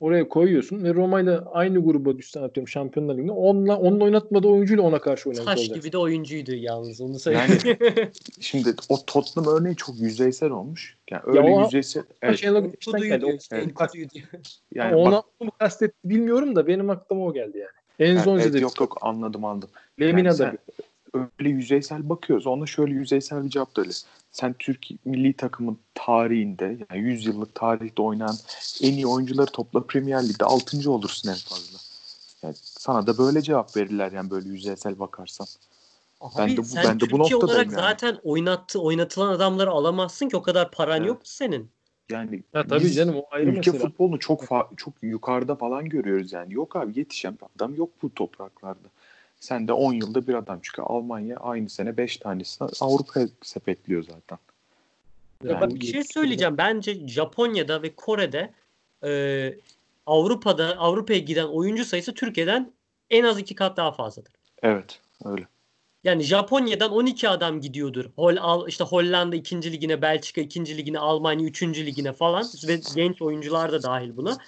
[0.00, 4.82] oraya koyuyorsun ve Roma ile aynı gruba düşsen atıyorum Şampiyonlar Ligi'nde onunla, onun oynatmadığı oyuncuyla
[4.82, 5.82] ona karşı oynamış Taş olacaksın.
[5.82, 7.78] gibi de oyuncuydu yalnız onu söyleyeyim.
[8.40, 10.96] Şimdi o Tottenham örneği çok yüzeysel olmuş.
[11.10, 12.02] Yani öyle o- yüzeysel.
[12.22, 14.28] Evet, Güneş'ten Enkudu'ydu geldi.
[14.34, 14.58] Evet.
[14.74, 17.70] Yani ona bak, mı kastetti bilmiyorum da benim aklıma o geldi yani.
[17.98, 19.70] yani Enzonzi evet, yok yok anladım anladım.
[20.00, 20.58] Lemina Yani da sen
[21.38, 22.46] öyle yüzeysel bakıyoruz.
[22.46, 23.92] Ona şöyle yüzeysel bir cevap da öyle.
[24.32, 28.36] Sen Türk milli takımın tarihinde yani 100 yıllık tarihte oynayan
[28.82, 30.90] en iyi oyuncuları topla Premier Lig'de 6.
[30.90, 31.78] olursun en fazla.
[32.42, 35.46] Yani sana da böyle cevap verirler yani böyle yüzeysel bakarsan.
[36.38, 37.74] Ben Abi de bu- sen ben de bu Türkiye olarak yani.
[37.74, 41.08] zaten oynattı, oynatılan adamları alamazsın ki o kadar paran Evet.
[41.08, 41.70] yok ki senin.
[42.10, 43.78] Yani Ya tabii biz canım o ayrı ülke mesele.
[43.78, 46.54] futbolunu çok fa- çok yukarıda falan görüyoruz yani.
[46.54, 48.88] Yok abi yetişen adam yok bu topraklarda.
[49.46, 50.88] Sen de 10 yılda bir adam çıkıyor.
[50.90, 54.38] Almanya aynı sene 5 tanesini Avrupa'ya sepetliyor zaten.
[55.44, 56.58] Ya Yani bak bir şey söyleyeceğim.
[56.58, 58.52] Bence Japonya'da ve Kore'de
[59.04, 59.10] e,
[60.06, 62.72] Avrupa'da Avrupa'ya giden oyuncu sayısı Türkiye'den
[63.10, 64.32] en az iki kat daha fazladır.
[64.62, 65.46] evet öyle.
[66.06, 68.04] Yani Japonya'dan 12 adam gidiyordur.
[68.16, 69.72] Hol, al, işte Hollanda 2.
[69.72, 70.76] ligine, Belçika 2.
[70.76, 71.62] ligine, Almanya 3.
[71.62, 74.38] ligine falan ve genç oyuncular da dahil buna.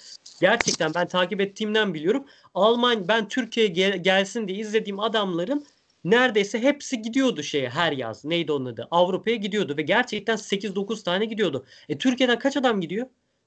[0.41, 2.25] Gerçekten ben takip ettiğimden biliyorum.
[2.55, 5.67] Alman ben Türkiye'ye gel- gelsin diye izlediğim adamların
[6.05, 8.25] neredeyse hepsi gidiyordu şeye her yaz.
[8.25, 8.89] Neydi onun adı?
[8.91, 11.65] Avrupa'ya gidiyordu ve gerçekten 8-9 tane gidiyordu.
[11.89, 13.07] E Türkiye'den kaç adam gidiyor?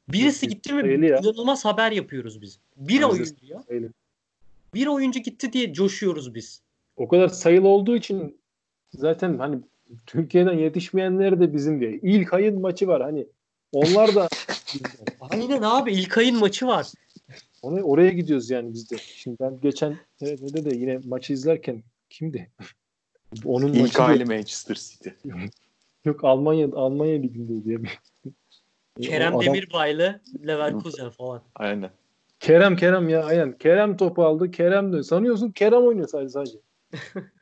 [0.09, 0.81] Birisi gitti mi
[1.23, 2.59] inanılmaz haber yapıyoruz biz.
[2.77, 3.63] Bir oyuncu ya.
[4.73, 6.61] Bir oyuncu gitti diye coşuyoruz biz.
[7.01, 8.41] O kadar sayılı olduğu için
[8.93, 9.59] zaten hani
[10.05, 11.91] Türkiye'den yetişmeyenler de bizim diye.
[11.91, 13.27] İlk ayın maçı var hani.
[13.71, 14.27] Onlar da
[15.21, 16.87] Aynen abi İlkay'ın maçı var.
[17.61, 18.97] Onu, oraya gidiyoruz yani biz de.
[18.97, 22.51] Şimdi ben geçen TRT'de de yine maçı izlerken kimdi?
[23.45, 24.39] Onun İlk maçı aile değil.
[24.39, 25.09] Manchester City.
[26.05, 27.79] yok Almanya Almanya liginde diye.
[29.01, 31.41] Kerem adam- Demirbay'lı Leverkusen falan.
[31.55, 31.89] Aynen.
[32.39, 33.57] Kerem Kerem ya aynen.
[33.57, 34.51] Kerem topu aldı.
[34.51, 35.03] Kerem döndü.
[35.03, 36.57] Sanıyorsun Kerem oynuyor sadece sadece.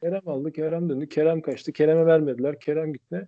[0.04, 0.52] Kerem aldı.
[0.52, 1.10] Kerem döndü.
[1.10, 1.74] Kerem kaçtı.
[1.74, 2.60] Kerem'e vermediler.
[2.60, 3.28] Kerem gitti.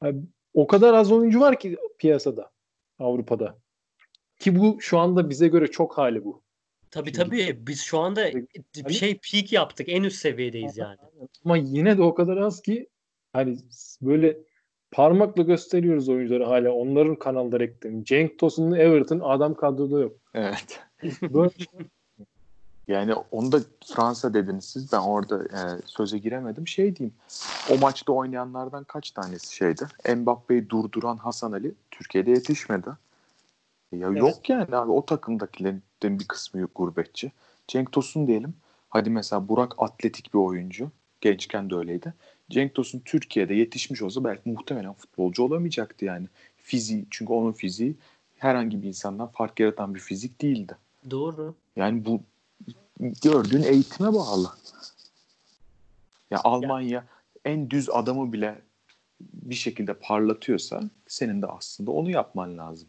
[0.00, 0.18] Abi,
[0.54, 2.50] o kadar az oyuncu var ki piyasada.
[2.98, 3.58] Avrupa'da.
[4.38, 6.42] Ki bu şu anda bize göre çok hali bu.
[6.90, 8.20] Tabii Şimdi- tabii biz şu anda
[8.82, 9.88] Hani- şey peak yaptık.
[9.88, 10.98] En üst seviyedeyiz yani.
[11.44, 12.88] Ama yine de o kadar az ki
[13.32, 13.56] hani
[14.02, 14.36] böyle
[14.90, 16.72] parmakla gösteriyoruz oyuncuları hala.
[16.72, 18.04] Onların kanalda reklamı.
[18.04, 20.16] Cenk Tosun'un Everton adam kadroda yok.
[20.34, 20.80] Evet.
[21.22, 21.50] Böyle
[22.88, 24.92] Yani onu da Fransa dediniz siz.
[24.92, 26.68] Ben orada e, söze giremedim.
[26.68, 27.14] Şey diyeyim.
[27.70, 29.86] O maçta oynayanlardan kaç tanesi şeydi?
[30.16, 32.88] Mbappe'yi durduran Hasan Ali Türkiye'de yetişmedi.
[33.92, 34.20] Ya Evet.
[34.20, 37.32] yok yani abi o takımdakilerin bir kısmı yok gurbetçi.
[37.68, 38.54] Cenk Tosun diyelim.
[38.88, 40.90] Hadi mesela Burak atletik bir oyuncu.
[41.20, 42.14] Gençken de öyleydi.
[42.50, 46.26] Cenk Tosun Türkiye'de yetişmiş olsa belki muhtemelen futbolcu olamayacaktı yani.
[46.56, 47.96] Fiziği çünkü onun fiziği
[48.38, 50.76] herhangi bir insandan fark yaratan bir fizik değildi.
[51.10, 51.54] Doğru.
[51.76, 52.20] Yani bu
[53.00, 54.50] gördüğün eğitime bağlı.
[56.30, 57.04] Ya Almanya
[57.44, 58.58] en düz adamı bile
[59.20, 62.88] bir şekilde parlatıyorsa senin de aslında onu yapman lazım.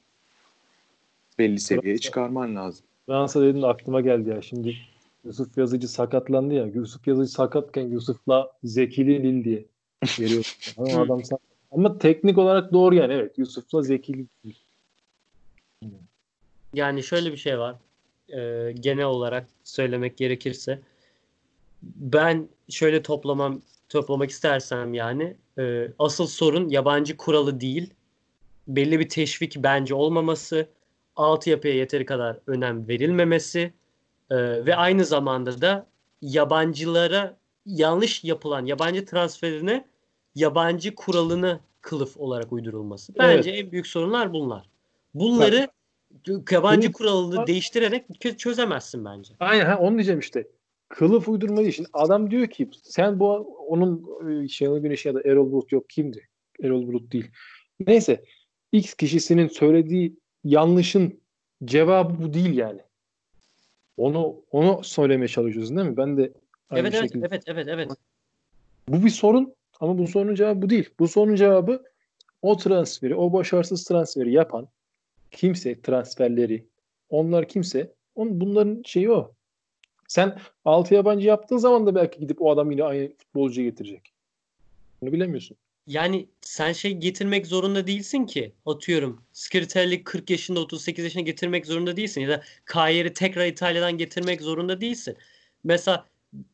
[1.40, 2.86] Belli seviyeye çıkarman lazım.
[3.06, 4.78] Fransa dediğinde aklıma geldi ya şimdi
[5.26, 6.66] Yusuf Yazıcı sakatlandı ya.
[6.66, 9.66] Yusuf Yazıcı sakatken Yusuf'la Zekili Lil diye
[10.20, 10.58] veriyor.
[10.78, 11.40] Ama adam sak-
[11.72, 13.38] Ama teknik olarak doğru yani evet.
[13.38, 14.54] Yusuf'la Zekili Lil.
[16.74, 17.76] Yani şöyle bir şey var.
[18.34, 20.80] Ee, genel olarak söylemek gerekirse
[21.84, 27.94] ben şöyle toplamam toplamak istersem yani e, asıl sorun yabancı kuralı değil.
[28.68, 30.70] Belli bir teşvik bence olmaması,
[31.16, 33.74] altyapıya yeteri kadar önem verilmemesi
[34.30, 35.88] e, ve aynı zamanda da
[36.22, 39.86] yabancılara yanlış yapılan yabancı transferine
[40.36, 43.14] yabancı kuralını kılıf olarak uydurulması.
[43.20, 44.70] Bence en büyük sorunlar bunlar.
[45.14, 45.68] Bunları
[46.52, 49.34] yabancı Bunu- kuralını değiştirerek çö- çözemezsin bence.
[49.40, 50.48] Aynen ha, onu diyeceğim işte.
[50.90, 51.72] Kılıf uydurma.
[51.72, 53.28] Şimdi adam diyor ki sen bu
[53.68, 54.04] onun
[54.44, 56.28] e, Şenol Güneş ya da Erol Bulut yok kimdi?
[56.64, 57.32] Erol Bulut değil.
[57.88, 58.24] Neyse
[58.72, 61.20] X kişisinin söylediği yanlışın
[61.66, 62.82] cevabı bu değil yani.
[63.98, 65.98] Onu onu söylemeye çalışıyorsun değil mi?
[65.98, 66.34] Ben de
[66.70, 67.26] aynı Evet evet şekilde.
[67.32, 67.92] evet evet evet.
[68.88, 70.90] Bu bir sorun ama bu sorunun cevabı bu değil.
[71.00, 71.84] Bu sorunun cevabı
[72.42, 74.68] o transferi, o başarısız transferi yapan
[75.32, 76.66] kimse transferleri,
[77.10, 79.32] onlar kimse, on, bunların şeyi o.
[80.08, 84.14] Sen altı yabancı yaptığın zaman da belki gidip o adam yine aynı futbolcuyu getirecek.
[85.02, 85.58] Bunu bilemiyorsun.
[85.88, 88.54] Yani sen şey getirmek zorunda değilsin ki.
[88.66, 92.22] Atıyorum Skritel'i 40 yaşında 38 yaşına getirmek zorunda değilsin.
[92.22, 95.18] Ya da Kayer'i tekrar İtalya'dan getirmek zorunda değilsin.
[95.64, 96.06] Mesela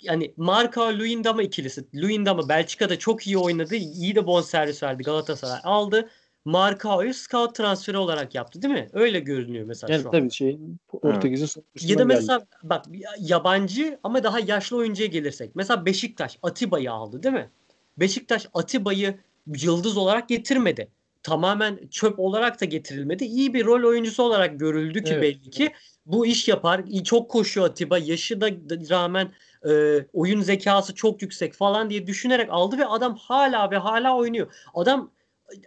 [0.02, 1.86] yani Marka Luyendama ikilisi.
[1.96, 3.76] Luyendama Belçika'da çok iyi oynadı.
[3.76, 5.04] İyi de bonservis verdi.
[5.04, 6.10] Galatasaray aldı.
[6.46, 8.89] Markao'yu scout transferi olarak yaptı değil mi?
[8.93, 10.12] Öyle görünüyor mesela Yani şu an.
[10.12, 12.06] tabii şey Portekiz'in Ya da geldi.
[12.06, 12.86] mesela bak
[13.20, 15.56] yabancı ama daha yaşlı oyuncuya gelirsek.
[15.56, 17.50] Mesela Beşiktaş Atiba'yı aldı değil mi?
[17.98, 19.18] Beşiktaş Atiba'yı
[19.62, 20.88] yıldız olarak getirmedi.
[21.24, 23.24] Tamamen çöp olarak da getirilmedi.
[23.26, 25.22] İyi bir rol oyuncusu olarak görüldü ki Evet.
[25.24, 25.72] belli ki.
[26.06, 26.82] Bu iş yapar.
[26.88, 27.98] İyi- Çok koşuyor Atiba.
[27.98, 29.32] Yaşı da da rağmen
[29.70, 34.48] e, oyun zekası çok yüksek falan diye düşünerek aldı ve adam hala ve hala oynuyor.
[34.74, 35.12] Adam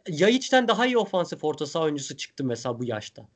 [0.09, 3.29] Yayiç'ten daha iyi ofansif orta saha oyuncusu çıktı mesela bu yaşta.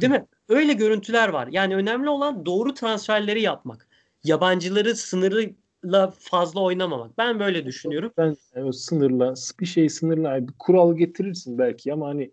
[0.00, 0.26] Değil mi?
[0.48, 1.48] Öyle görüntüler var.
[1.50, 3.88] Yani önemli olan doğru transferleri yapmak.
[4.24, 7.18] Yabancıları sınırıyla fazla oynamamak.
[7.18, 8.12] Ben böyle düşünüyorum.
[8.16, 12.32] Ben yani sınırla bir şey sınırla bir kural getirirsin belki ama hani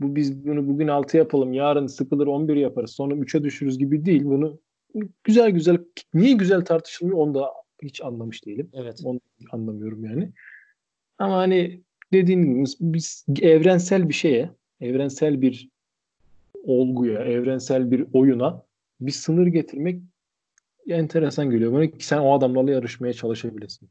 [0.00, 4.24] bu biz bunu bugün 6 yapalım yarın sıkılır 11 yaparız sonra 3'e düşürüz gibi değil.
[4.24, 4.60] Bunu
[5.24, 5.78] güzel güzel
[6.14, 8.70] niye güzel tartışılmıyor onu da hiç anlamış değilim.
[8.72, 9.00] Evet.
[9.04, 9.20] Onu
[9.52, 10.32] anlamıyorum yani.
[11.18, 11.82] Ama hani
[12.14, 14.50] dediğin gibi biz evrensel bir şeye,
[14.80, 15.68] evrensel bir
[16.64, 18.62] olguya, evrensel bir oyuna
[19.00, 20.00] bir sınır getirmek
[20.88, 23.88] enteresan geliyor bana ki sen o adamlarla yarışmaya çalışabilirsin.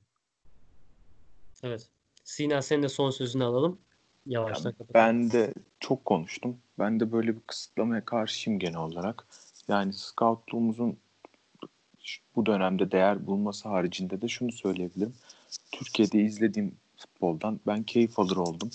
[1.63, 1.87] Evet.
[2.23, 3.77] Sina senin de son sözünü alalım.
[4.25, 4.93] Yavaştan kapat.
[4.93, 6.57] Ben de çok konuştum.
[6.79, 9.25] Ben de böyle bir kısıtlamaya karşıyım genel olarak.
[9.67, 10.97] Yani scoutluğumuzun
[12.35, 15.13] bu dönemde değer bulması haricinde de şunu söyleyebilirim.
[15.71, 16.75] Türkiye'de izlediğim
[17.07, 18.69] futboldan ben keyif alır oldum.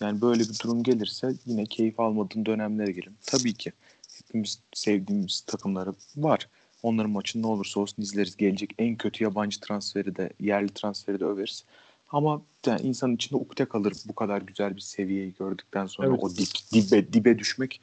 [0.00, 3.16] Yani böyle bir durum gelirse yine keyif almadığım dönemlere gelirim.
[3.26, 3.72] Tabii ki
[4.18, 6.48] hepimiz sevdiğimiz takımları var.
[6.82, 8.36] Onların maçı ne olursa olsun izleriz.
[8.36, 11.64] Gelecek en kötü yabancı transferi de yerli transferi de överiz.
[12.08, 16.20] Ama yani insanın içinde ukde kalır bu kadar güzel bir seviyeyi gördükten sonra Evet.
[16.22, 17.80] o dip, dibe, dibe düşmek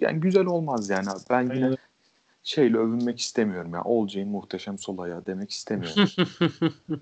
[0.00, 1.20] yani güzel olmaz yani abi.
[1.30, 1.76] Ben yine Aynen.
[2.42, 3.82] şeyle övünmek istemiyorum ya.
[3.84, 6.08] Olcay'ın muhteşem sol ayağı demek istemiyorum.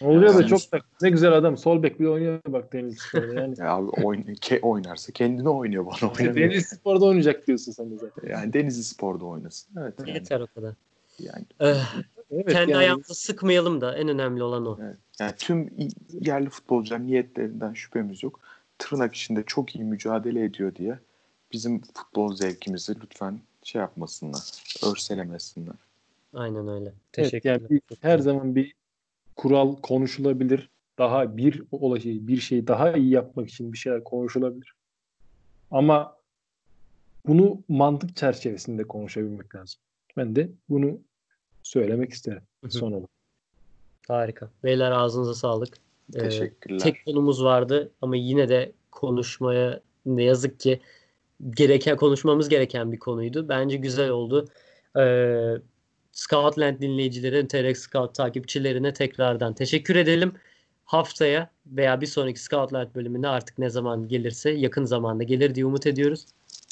[0.00, 1.56] Oluyor da çok da ne güzel adam.
[1.56, 3.34] Sol bek bir oynuyor bak Deniz Spor'da.
[3.40, 6.50] Yani ya abi oyn ke- oynarsa kendine oynuyor bana oynamıyor.
[6.50, 8.28] Deniz Spor'da oynayacak diyorsun sen de zaten.
[8.30, 9.80] Yani Denizli Spor'da oynasın.
[9.80, 10.10] Evet yani.
[10.10, 10.74] Yeter o kadar.
[11.18, 11.94] yani, Eh,
[12.32, 14.78] Evet, kendi yani ayağımızı sıkmayalım da en önemli olan o.
[14.82, 14.96] evet.
[15.20, 15.70] yani tüm
[16.20, 18.40] yerli futbolcular niyetlerinden şüphemiz yok.
[18.78, 20.98] Tırnak içinde çok iyi mücadele ediyor diye
[21.52, 24.40] bizim futbol zevkimizi lütfen şey yapmasınlar.
[24.92, 25.74] Örselemesinler.
[26.34, 26.84] Aynen öyle.
[26.84, 27.52] Evet, Teşekkürler.
[27.60, 28.74] yani bir- her zaman bir
[29.36, 30.70] kural konuşulabilir.
[30.98, 34.74] Daha bir olay bir şey daha iyi yapmak için bir şeyler konuşulabilir.
[35.70, 36.16] Ama
[37.26, 39.80] bunu mantık çerçevesinde konuşabilmek lazım.
[40.16, 41.00] Ben de bunu
[41.62, 43.10] söylemek isterim son olarak.
[44.08, 44.50] Harika.
[44.64, 45.74] Beyler ağzınıza sağlık.
[46.14, 46.78] Ee, Teşekkürler.
[46.78, 50.80] tek konumuz vardı ama yine de konuşmaya ne yazık ki
[51.50, 53.48] gereken konuşmamız gereken bir konuydu.
[53.48, 54.48] Bence güzel oldu.
[54.96, 55.54] Ee,
[56.20, 60.32] Scoutland dinleyicileri, TRX Scout takipçilerine tekrardan teşekkür edelim.
[60.84, 65.86] Haftaya veya bir sonraki Scoutland bölümüne artık ne zaman gelirse yakın zamanda gelir diye umut
[65.86, 66.26] ediyoruz.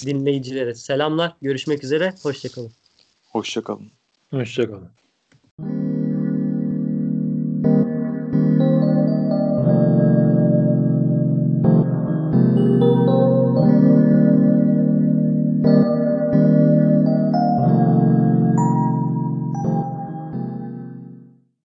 [0.06, 1.36] Dinleyicilere selamlar.
[1.42, 2.14] Görüşmek üzere.
[2.22, 2.72] Hoşçakalın.
[3.32, 3.90] Hoşçakalın.
[4.30, 4.90] Hoşçakalın.